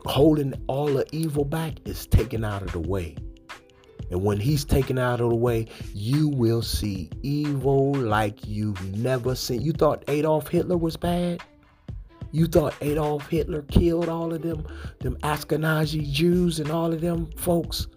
holding 0.05 0.55
all 0.67 0.87
the 0.87 1.05
evil 1.13 1.45
back 1.45 1.75
is 1.85 2.05
taken 2.05 2.43
out 2.43 2.63
of 2.63 2.73
the 2.73 2.81
way. 2.81 3.15
And 4.11 4.21
when 4.23 4.41
he's 4.41 4.65
taken 4.65 4.99
out 4.99 5.21
of 5.21 5.29
the 5.29 5.35
way, 5.35 5.67
you 5.93 6.27
will 6.27 6.61
see 6.61 7.09
evil 7.23 7.93
like 7.93 8.45
you've 8.45 8.97
never 8.97 9.35
seen. 9.35 9.61
You 9.61 9.71
thought 9.71 10.03
Adolf 10.09 10.49
Hitler 10.49 10.77
was 10.77 10.97
bad? 10.97 11.41
You 12.31 12.47
thought 12.47 12.75
Adolf 12.81 13.27
Hitler 13.27 13.63
killed 13.63 14.09
all 14.09 14.33
of 14.33 14.41
them, 14.41 14.65
them 14.99 15.17
Ashkenazi 15.23 16.11
Jews 16.11 16.59
and 16.59 16.71
all 16.71 16.93
of 16.93 17.01
them 17.01 17.29
folks? 17.37 17.87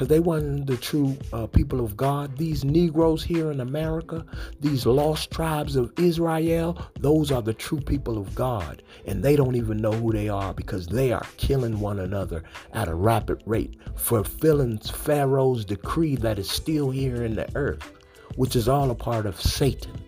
because 0.00 0.08
they 0.08 0.20
weren't 0.20 0.66
the 0.66 0.78
true 0.78 1.14
uh, 1.34 1.46
people 1.46 1.84
of 1.84 1.94
God. 1.94 2.38
These 2.38 2.64
Negroes 2.64 3.22
here 3.22 3.50
in 3.50 3.60
America, 3.60 4.24
these 4.58 4.86
lost 4.86 5.30
tribes 5.30 5.76
of 5.76 5.92
Israel, 5.98 6.80
those 6.98 7.30
are 7.30 7.42
the 7.42 7.52
true 7.52 7.82
people 7.82 8.16
of 8.16 8.34
God. 8.34 8.82
And 9.04 9.22
they 9.22 9.36
don't 9.36 9.56
even 9.56 9.76
know 9.76 9.92
who 9.92 10.10
they 10.10 10.30
are 10.30 10.54
because 10.54 10.86
they 10.86 11.12
are 11.12 11.26
killing 11.36 11.80
one 11.80 11.98
another 11.98 12.44
at 12.72 12.88
a 12.88 12.94
rapid 12.94 13.42
rate, 13.44 13.76
fulfilling 13.94 14.78
Pharaoh's 14.78 15.66
decree 15.66 16.16
that 16.16 16.38
is 16.38 16.50
still 16.50 16.90
here 16.90 17.22
in 17.22 17.34
the 17.34 17.54
earth, 17.54 17.92
which 18.36 18.56
is 18.56 18.68
all 18.68 18.90
a 18.90 18.94
part 18.94 19.26
of 19.26 19.38
Satan. 19.38 19.99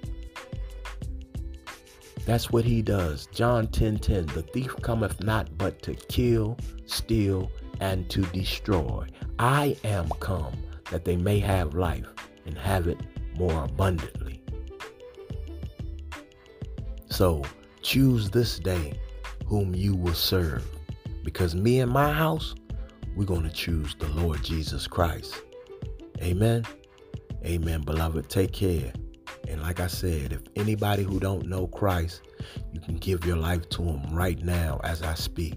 That's 2.24 2.50
what 2.50 2.64
he 2.64 2.82
does. 2.82 3.26
John 3.32 3.66
10 3.66 3.98
10. 3.98 4.26
The 4.26 4.42
thief 4.42 4.74
cometh 4.82 5.20
not 5.22 5.56
but 5.58 5.82
to 5.82 5.94
kill, 5.94 6.56
steal, 6.86 7.50
and 7.80 8.08
to 8.10 8.22
destroy. 8.26 9.06
I 9.38 9.76
am 9.84 10.08
come 10.20 10.54
that 10.90 11.04
they 11.04 11.16
may 11.16 11.40
have 11.40 11.74
life 11.74 12.06
and 12.46 12.56
have 12.56 12.86
it 12.86 13.00
more 13.36 13.64
abundantly. 13.64 14.42
So 17.10 17.42
choose 17.82 18.30
this 18.30 18.58
day 18.58 18.94
whom 19.46 19.74
you 19.74 19.94
will 19.94 20.14
serve. 20.14 20.66
Because 21.24 21.54
me 21.54 21.80
and 21.80 21.90
my 21.90 22.12
house, 22.12 22.54
we're 23.16 23.24
going 23.24 23.42
to 23.42 23.50
choose 23.50 23.94
the 23.98 24.08
Lord 24.08 24.42
Jesus 24.42 24.86
Christ. 24.86 25.42
Amen. 26.22 26.64
Amen, 27.44 27.82
beloved. 27.82 28.28
Take 28.28 28.52
care. 28.52 28.92
And 29.48 29.62
like 29.62 29.80
I 29.80 29.86
said, 29.86 30.32
if 30.32 30.42
anybody 30.56 31.02
who 31.02 31.20
don't 31.20 31.46
know 31.46 31.66
Christ, 31.66 32.22
you 32.72 32.80
can 32.80 32.96
give 32.96 33.24
your 33.24 33.36
life 33.36 33.68
to 33.70 33.82
him 33.82 34.14
right 34.14 34.42
now 34.42 34.80
as 34.84 35.02
I 35.02 35.14
speak. 35.14 35.54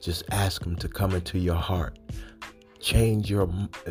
Just 0.00 0.24
ask 0.30 0.64
him 0.64 0.76
to 0.76 0.88
come 0.88 1.12
into 1.12 1.38
your 1.38 1.56
heart 1.56 1.98
change 2.86 3.28
your 3.28 3.48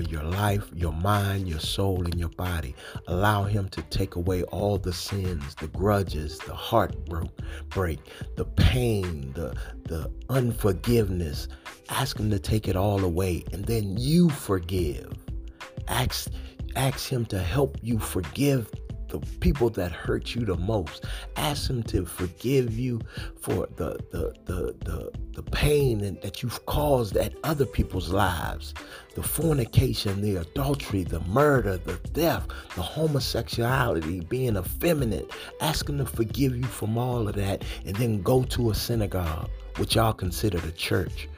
your 0.10 0.24
life, 0.24 0.70
your 0.74 0.94
mind, 0.94 1.48
your 1.50 1.60
soul, 1.60 2.06
and 2.06 2.18
your 2.18 2.30
body. 2.30 2.74
Allow 3.08 3.44
Him 3.44 3.68
to 3.70 3.82
take 3.84 4.16
away 4.16 4.44
all 4.44 4.78
the 4.78 4.94
sins, 4.94 5.56
the 5.56 5.68
grudges, 5.68 6.38
the 6.40 6.54
heartbreak, 6.54 7.30
break, 7.70 8.00
the 8.38 8.46
pain, 8.46 9.34
the 9.34 9.56
the 9.84 10.10
unforgiveness. 10.30 11.50
Ask 11.90 12.18
Him 12.18 12.30
to 12.32 12.40
take 12.40 12.68
it 12.70 12.76
all 12.78 13.04
away, 13.04 13.44
and 13.52 13.66
then 13.66 13.98
you 13.98 14.30
forgive. 14.30 15.12
Ask 15.90 16.32
ask 16.76 17.10
Him 17.10 17.26
to 17.26 17.40
help 17.40 17.78
you 17.82 18.00
forgive 18.00 18.72
the 19.20 19.26
people 19.40 19.70
that 19.72 19.92
hurt 19.92 20.36
you 20.36 20.46
the 20.46 20.58
most. 20.58 21.06
Ask 21.36 21.70
him 21.70 21.84
to 21.84 22.06
forgive 22.06 22.78
you 22.78 23.02
for 23.40 23.68
the 23.76 24.00
the 24.12 24.34
the 24.46 24.76
the, 24.84 25.12
the 25.34 25.44
pain 25.44 26.00
that 26.22 26.44
you've 26.44 26.66
caused 26.66 27.16
at 27.18 27.34
other 27.44 27.66
people's 27.66 28.10
lives. 28.10 28.74
The 29.16 29.24
fornication, 29.24 30.22
the 30.22 30.38
adultery, 30.38 31.04
the 31.04 31.22
murder, 31.22 31.78
the 31.78 31.96
theft, 31.96 32.52
the 32.76 32.82
homosexuality, 32.82 34.22
being 34.22 34.58
effeminate. 34.58 35.32
Ask 35.62 35.88
him 35.88 35.98
to 36.00 36.06
forgive 36.06 36.56
you 36.56 36.64
from 36.64 36.98
all 36.98 37.28
of 37.28 37.36
that 37.36 37.64
and 37.86 37.96
then 37.96 38.22
go 38.22 38.44
to 38.44 38.72
a 38.72 38.76
synagogue, 38.76 39.50
which 39.78 39.96
y'all 39.96 40.14
consider 40.14 40.58
the 40.60 40.74
church 40.74 41.30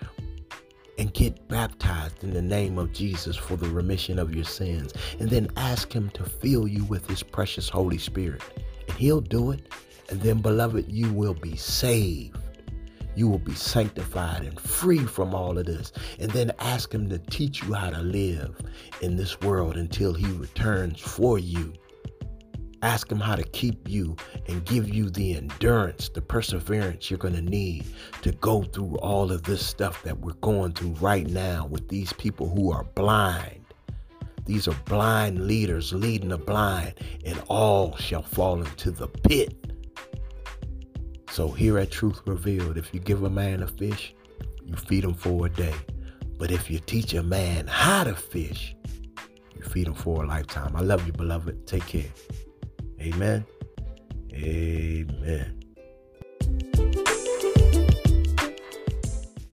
and 0.98 1.14
get 1.14 1.48
baptized 1.48 2.24
in 2.24 2.34
the 2.34 2.42
name 2.42 2.78
of 2.78 2.92
Jesus 2.92 3.36
for 3.36 3.56
the 3.56 3.70
remission 3.70 4.18
of 4.20 4.34
your 4.34 4.44
sins. 4.44 4.94
And 5.20 5.30
then 5.30 5.48
ask 5.56 5.94
Him 5.94 6.10
to 6.12 6.24
fill 6.24 6.68
you 6.68 6.84
with 6.86 7.08
His 7.08 7.24
precious 7.24 7.70
Holy 7.70 7.98
Spirit. 7.98 8.42
And 8.88 8.98
He'll 8.98 9.22
do 9.22 9.52
it. 9.52 9.72
And 10.10 10.22
then, 10.22 10.40
beloved, 10.42 10.90
you 10.90 11.12
will 11.14 11.34
be 11.34 11.56
saved. 11.56 12.38
You 13.16 13.28
will 13.28 13.40
be 13.40 13.56
sanctified 13.56 14.44
and 14.44 14.60
free 14.60 15.00
from 15.00 15.34
all 15.34 15.58
of 15.58 15.66
this. 15.66 15.92
And 16.20 16.32
then 16.32 16.52
ask 16.60 16.94
Him 16.94 17.10
to 17.10 17.18
teach 17.18 17.64
you 17.64 17.74
how 17.74 17.90
to 17.90 18.02
live 18.02 18.56
in 19.02 19.16
this 19.16 19.40
world 19.42 19.76
until 19.76 20.14
He 20.14 20.28
returns 20.34 21.00
for 21.00 21.40
you. 21.40 21.74
Ask 22.82 23.12
Him 23.12 23.20
how 23.20 23.36
to 23.36 23.44
keep 23.44 23.90
you 23.90 24.16
and 24.48 24.64
give 24.66 24.94
you 24.94 25.10
the 25.10 25.36
endurance, 25.36 26.10
the 26.10 26.22
perseverance 26.22 27.10
you're 27.10 27.18
going 27.18 27.34
to 27.34 27.42
need 27.42 27.86
to 28.22 28.32
go 28.34 28.64
through 28.64 28.98
all 28.98 29.32
of 29.32 29.44
this 29.44 29.66
stuff 29.66 30.04
that 30.04 30.20
we're 30.20 30.34
going 30.34 30.74
through 30.74 30.94
right 31.02 31.28
now 31.28 31.66
with 31.66 31.90
these 31.90 32.14
people 32.14 32.48
who 32.50 32.72
are 32.72 32.84
blind. 32.96 33.66
These 34.46 34.68
are 34.68 34.76
blind 34.86 35.46
leaders 35.46 35.92
leading 35.92 36.30
the 36.30 36.38
blind, 36.38 36.94
and 37.26 37.42
all 37.50 37.98
shall 37.98 38.22
fall 38.22 38.62
into 38.62 38.92
the 38.92 39.08
pit. 39.08 39.54
So, 41.32 41.50
here 41.50 41.78
at 41.78 41.92
Truth 41.92 42.22
Revealed, 42.26 42.78
if 42.78 42.94
you 42.94 43.02
give 43.02 43.24
a 43.24 43.30
man 43.30 43.62
a 43.62 43.68
fish, 43.68 44.16
you 44.64 44.76
feed 44.76 45.04
him 45.04 45.14
for 45.14 45.48
a 45.48 45.50
day. 45.50 45.76
But 46.38 46.52
if 46.52 46.70
you 46.72 46.80
teach 46.80 47.14
a 47.14 47.24
man 47.24 47.68
how 47.68 48.06
to 48.06 48.16
fish, 48.16 48.76
you 49.56 49.64
feed 49.64 49.88
him 49.88 49.96
for 49.96 50.24
a 50.24 50.28
lifetime. 50.28 50.76
I 50.76 50.82
love 50.82 51.06
you, 51.06 51.14
beloved. 51.14 51.68
Take 51.68 51.86
care. 51.86 52.12
Amen. 53.14 53.46
Amen. 54.34 55.57